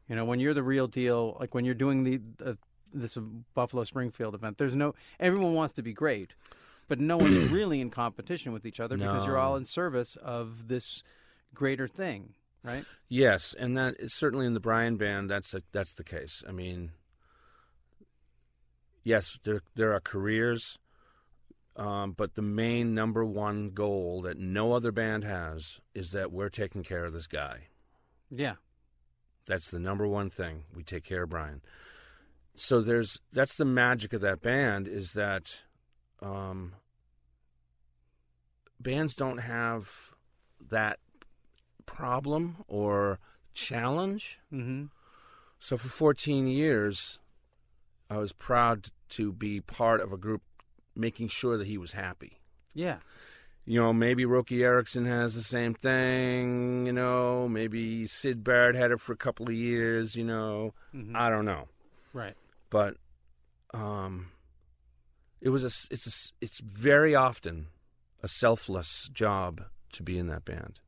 You 0.07 0.15
know, 0.15 0.25
when 0.25 0.39
you're 0.39 0.53
the 0.53 0.63
real 0.63 0.87
deal, 0.87 1.37
like 1.39 1.53
when 1.53 1.63
you're 1.63 1.73
doing 1.73 2.03
the, 2.03 2.19
the 2.37 2.57
this 2.93 3.17
Buffalo 3.53 3.83
Springfield 3.83 4.35
event, 4.35 4.57
there's 4.57 4.75
no 4.75 4.93
everyone 5.19 5.53
wants 5.53 5.73
to 5.73 5.81
be 5.81 5.93
great, 5.93 6.33
but 6.87 6.99
no 6.99 7.17
one's 7.17 7.37
really 7.51 7.79
in 7.79 7.89
competition 7.89 8.51
with 8.51 8.65
each 8.65 8.79
other 8.79 8.97
because 8.97 9.25
you're 9.25 9.37
all 9.37 9.55
in 9.55 9.65
service 9.65 10.15
of 10.17 10.67
this 10.67 11.03
greater 11.53 11.87
thing, 11.87 12.33
right? 12.63 12.85
Yes, 13.07 13.53
and 13.57 13.77
that 13.77 13.95
is 13.99 14.13
certainly 14.15 14.45
in 14.45 14.53
the 14.53 14.59
Brian 14.59 14.97
band. 14.97 15.29
That's 15.29 15.53
a, 15.53 15.61
that's 15.71 15.93
the 15.93 16.03
case. 16.03 16.43
I 16.47 16.51
mean, 16.51 16.91
yes, 19.03 19.39
there 19.43 19.61
there 19.75 19.93
are 19.93 19.99
careers, 19.99 20.79
um, 21.75 22.13
but 22.13 22.35
the 22.35 22.41
main 22.41 22.93
number 22.93 23.25
one 23.25 23.69
goal 23.71 24.21
that 24.23 24.37
no 24.37 24.73
other 24.73 24.91
band 24.91 25.23
has 25.23 25.81
is 25.93 26.11
that 26.11 26.31
we're 26.31 26.49
taking 26.49 26.83
care 26.83 27.05
of 27.05 27.13
this 27.13 27.27
guy. 27.27 27.67
Yeah, 28.29 28.55
That's 29.45 29.69
the 29.69 29.79
number 29.79 30.07
one 30.07 30.29
thing. 30.29 30.63
We 30.73 30.83
take 30.83 31.03
care 31.03 31.23
of 31.23 31.29
Brian. 31.29 31.61
So 32.55 32.81
there's 32.81 33.19
that's 33.31 33.57
the 33.57 33.65
magic 33.65 34.13
of 34.13 34.21
that 34.21 34.41
band 34.41 34.87
is 34.87 35.13
that 35.13 35.63
um, 36.21 36.73
bands 38.79 39.15
don't 39.15 39.39
have 39.39 40.11
that 40.69 40.99
problem 41.85 42.57
or 42.67 43.19
challenge. 43.53 44.39
mm-hmm. 44.51 44.85
So 45.59 45.77
for 45.77 45.89
14 45.89 46.47
years, 46.47 47.19
I 48.11 48.17
was 48.17 48.33
proud 48.33 48.89
to 49.11 49.31
be 49.31 49.61
part 49.61 50.01
of 50.01 50.11
a 50.11 50.17
group 50.17 50.41
making 50.95 51.29
sure 51.29 51.57
that 51.57 51.67
he 51.67 51.77
was 51.77 51.93
happy. 51.93 52.41
yeah, 52.73 52.97
You 53.65 53.79
know, 53.79 53.93
maybe 53.93 54.25
Roky 54.25 54.63
Erickson 54.63 55.05
has 55.05 55.33
the 55.35 55.41
same 55.43 55.73
thing. 55.73 56.85
You 56.87 56.91
know, 56.93 57.47
maybe 57.47 58.05
Syd 58.07 58.43
Barrett 58.43 58.75
had 58.75 58.91
it 58.91 58.99
for 58.99 59.13
a 59.13 59.17
couple 59.17 59.47
of 59.47 59.53
years. 59.53 60.15
You 60.15 60.25
know, 60.25 60.73
Mhm. 60.93 61.15
I 61.15 61.29
don't 61.29 61.45
know, 61.45 61.69
right. 62.13 62.35
but 62.69 62.97
um, 63.73 64.31
it 65.39 65.49
was 65.49 65.63
a 65.63 65.71
It's 65.93 66.07
a. 66.07 66.33
It's 66.43 66.59
very 66.59 67.15
often 67.15 67.67
a 68.23 68.27
selfless 68.27 69.09
job 69.13 69.61
to 69.93 70.03
be 70.03 70.17
in 70.17 70.27
that 70.27 70.43
band, 70.45 70.79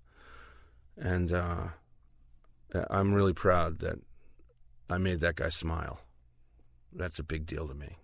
and 0.98 1.32
uh, 1.32 1.68
I'm 2.90 3.14
really 3.14 3.34
proud 3.34 3.80
that 3.80 4.00
I 4.90 4.98
made 4.98 5.22
that 5.22 5.36
guy 5.36 5.50
smile. 5.50 6.02
That's 6.96 7.20
a 7.20 7.24
big 7.24 7.46
deal 7.46 7.68
to 7.68 7.74
me. 7.74 7.98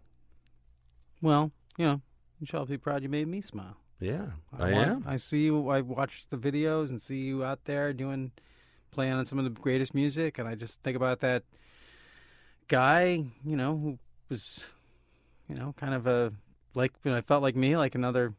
Well, 1.21 1.51
you 1.77 1.85
know, 1.85 2.01
you 2.39 2.47
shall 2.47 2.65
be 2.65 2.77
proud 2.77 3.03
you 3.03 3.09
made 3.09 3.27
me 3.27 3.41
smile. 3.41 3.77
Yeah, 3.99 4.27
I, 4.57 4.71
want- 4.71 4.87
am. 4.87 5.03
I 5.05 5.17
see 5.17 5.43
you. 5.43 5.69
I 5.69 5.81
watch 5.81 6.25
the 6.29 6.37
videos 6.37 6.89
and 6.89 7.01
see 7.01 7.19
you 7.19 7.43
out 7.43 7.65
there 7.65 7.91
doing, 7.91 8.31
playing 8.91 9.13
on 9.13 9.25
some 9.25 9.37
of 9.37 9.43
the 9.43 9.49
greatest 9.51 9.93
music, 9.93 10.37
and 10.37 10.47
I 10.47 10.55
just 10.55 10.81
think 10.81 10.95
about 10.95 11.19
that 11.19 11.43
guy, 12.67 13.25
you 13.43 13.57
know, 13.57 13.77
who 13.77 13.99
was, 14.29 14.67
you 15.49 15.55
know, 15.55 15.73
kind 15.77 15.93
of 15.93 16.07
a 16.07 16.31
like 16.75 16.93
you 17.03 17.11
know, 17.11 17.17
I 17.17 17.21
felt 17.21 17.43
like 17.43 17.55
me, 17.57 17.75
like 17.75 17.93
another 17.95 18.35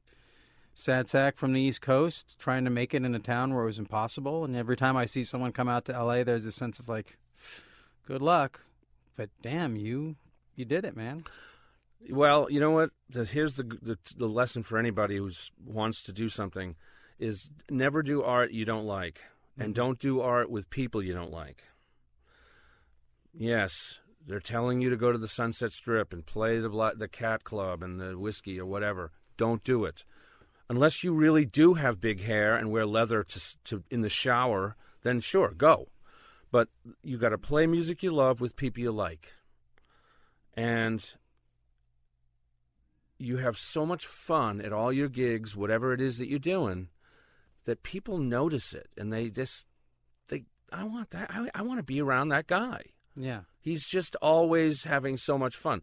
sad 0.72 1.09
sack 1.09 1.36
from 1.36 1.53
the 1.53 1.61
East 1.61 1.82
Coast, 1.82 2.38
trying 2.38 2.64
to 2.64 2.70
make 2.70 2.94
it 2.94 3.05
in 3.05 3.14
a 3.14 3.18
town 3.18 3.53
where 3.53 3.64
it 3.64 3.66
was 3.66 3.78
impossible. 3.78 4.44
And 4.44 4.57
every 4.57 4.76
time 4.76 4.96
I 4.96 5.05
see 5.05 5.24
someone 5.24 5.53
come 5.53 5.68
out 5.68 5.84
to 5.86 5.94
L.A., 5.94 6.24
there's 6.24 6.46
a 6.46 6.53
sense 6.53 6.78
of 6.78 6.88
like, 6.88 7.18
good 8.07 8.22
luck, 8.22 8.61
but 9.16 9.28
damn, 9.42 9.76
you, 9.76 10.16
you 10.61 10.65
did 10.65 10.85
it, 10.85 10.97
man. 10.97 11.25
Well, 12.09 12.47
you 12.51 12.61
know 12.61 12.71
what? 12.71 12.91
Here's 13.13 13.57
the, 13.57 13.65
the 13.65 13.99
the 14.17 14.29
lesson 14.29 14.63
for 14.63 14.79
anybody 14.79 15.17
who 15.17 15.31
wants 15.67 16.03
to 16.05 16.13
do 16.13 16.29
something: 16.29 16.77
is 17.19 17.51
never 17.69 18.03
do 18.03 18.23
art 18.23 18.53
you 18.53 18.65
don't 18.65 18.87
like, 18.87 19.21
and 19.59 19.69
mm-hmm. 19.69 19.73
don't 19.73 19.99
do 19.99 20.21
art 20.21 20.51
with 20.51 20.71
people 20.71 21.03
you 21.03 21.13
don't 21.13 21.33
like. 21.33 21.65
Yes, 23.35 24.01
they're 24.27 24.41
telling 24.41 24.81
you 24.81 24.91
to 24.91 24.97
go 24.97 25.13
to 25.13 25.19
the 25.19 25.29
Sunset 25.29 25.73
Strip 25.73 26.13
and 26.13 26.25
play 26.25 26.59
the 26.59 26.95
the 26.97 27.09
Cat 27.09 27.45
Club 27.45 27.83
and 27.83 28.01
the 28.01 28.17
whiskey 28.17 28.59
or 28.61 28.67
whatever. 28.67 29.11
Don't 29.37 29.65
do 29.65 29.85
it, 29.85 30.05
unless 30.69 31.03
you 31.03 31.15
really 31.15 31.45
do 31.45 31.75
have 31.75 32.01
big 32.01 32.23
hair 32.23 32.57
and 32.57 32.71
wear 32.71 32.87
leather 32.87 33.23
to 33.25 33.57
to 33.65 33.83
in 33.91 34.01
the 34.01 34.09
shower. 34.09 34.77
Then 35.03 35.21
sure, 35.21 35.51
go. 35.51 35.89
But 36.51 36.69
you 37.03 37.17
got 37.17 37.31
to 37.31 37.39
play 37.39 37.67
music 37.67 38.03
you 38.03 38.11
love 38.11 38.41
with 38.41 38.57
people 38.57 38.83
you 38.83 38.91
like, 38.91 39.33
and 40.55 41.14
you 43.18 43.36
have 43.36 43.59
so 43.59 43.84
much 43.84 44.07
fun 44.07 44.61
at 44.61 44.72
all 44.72 44.92
your 44.92 45.09
gigs, 45.09 45.55
whatever 45.55 45.92
it 45.92 46.01
is 46.01 46.18
that 46.18 46.28
you're 46.28 46.38
doing, 46.38 46.88
that 47.64 47.82
people 47.82 48.18
notice 48.18 48.72
it 48.72 48.88
and 48.96 49.12
they 49.12 49.28
just 49.28 49.66
they 50.28 50.44
I 50.72 50.84
want 50.84 51.11
that 51.11 51.30
I, 51.30 51.48
I 51.55 51.62
want 51.62 51.78
to 51.78 51.84
be 51.84 52.01
around 52.01 52.28
that 52.28 52.46
guy. 52.46 52.82
Yeah. 53.16 53.42
He's 53.61 53.86
just 53.86 54.16
always 54.16 54.84
having 54.84 55.16
so 55.16 55.36
much 55.36 55.55
fun. 55.55 55.82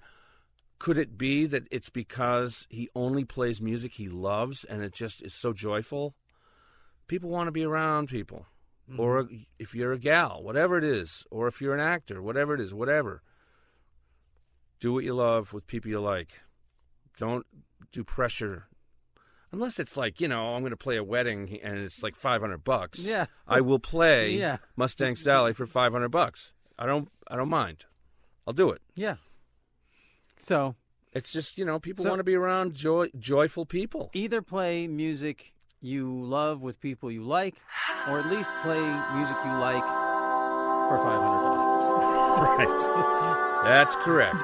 Could 0.80 0.98
it 0.98 1.18
be 1.18 1.46
that 1.46 1.68
it's 1.72 1.90
because 1.90 2.68
he 2.70 2.90
only 2.96 3.24
plays 3.24 3.62
music 3.62 3.94
he 3.94 4.10
loves 4.10 4.64
and 4.64 4.84
it 4.84 4.94
just 4.94 5.22
is 5.22 5.34
so 5.34 5.54
joyful? 5.54 6.16
People 7.08 7.30
want 7.30 7.48
to 7.48 7.52
be 7.52 7.64
around 7.64 8.10
people. 8.10 8.48
Mm-hmm. 8.90 9.00
Or 9.00 9.28
if 9.60 9.76
you're 9.76 9.94
a 9.94 10.00
gal, 10.00 10.42
whatever 10.42 10.78
it 10.78 10.84
is, 10.84 11.26
or 11.30 11.48
if 11.48 11.62
you're 11.62 11.74
an 11.74 11.80
actor, 11.80 12.22
whatever 12.22 12.54
it 12.54 12.62
is, 12.62 12.74
whatever. 12.74 13.22
Do 14.80 14.94
what 14.94 15.04
you 15.04 15.14
love 15.14 15.54
with 15.54 15.66
people 15.68 15.90
you 15.90 16.00
like. 16.00 16.40
Don't 17.18 17.46
do 17.92 18.04
pressure. 18.04 18.68
Unless 19.52 19.80
it's 19.80 19.96
like, 19.98 20.20
you 20.22 20.28
know, 20.28 20.54
I'm 20.54 20.62
going 20.62 20.72
to 20.72 20.78
play 20.78 20.98
a 20.98 21.04
wedding 21.04 21.60
and 21.64 21.78
it's 21.78 22.04
like 22.04 22.16
500 22.16 22.64
bucks. 22.64 23.06
Yeah. 23.08 23.26
I 23.48 23.62
will 23.62 23.80
play 23.80 24.32
Yeah. 24.38 24.58
Mustang 24.76 25.16
Sally 25.16 25.54
for 25.54 25.66
500 25.66 26.10
bucks. 26.10 26.54
I 26.78 26.86
don't 26.86 27.10
I 27.30 27.36
don't 27.36 27.50
mind. 27.50 27.86
I'll 28.46 28.54
do 28.54 28.70
it. 28.72 28.82
Yeah. 28.96 29.16
So 30.40 30.76
It's 31.14 31.32
just, 31.32 31.58
you 31.58 31.66
know, 31.66 31.80
people 31.80 32.04
So- 32.04 32.10
want 32.10 32.20
to 32.20 32.24
be 32.24 32.36
around 32.36 32.74
joy, 32.76 33.08
joyful 33.18 33.66
people. 33.66 34.10
either 34.14 34.42
play 34.42 34.88
music 34.88 35.54
you 35.80 36.12
love 36.24 36.62
with 36.62 36.80
people 36.80 37.10
you 37.12 37.24
like, 37.24 37.56
or 38.08 38.20
at 38.20 38.28
least 38.28 38.50
play 38.64 38.80
music 39.16 39.38
you 39.46 39.52
like 39.60 39.84
for 40.90 40.98
five 41.00 41.22
hundred 41.22 41.42
dollars. 41.42 41.64
Right. 42.38 43.64
That's 43.64 43.96
correct. 43.98 44.44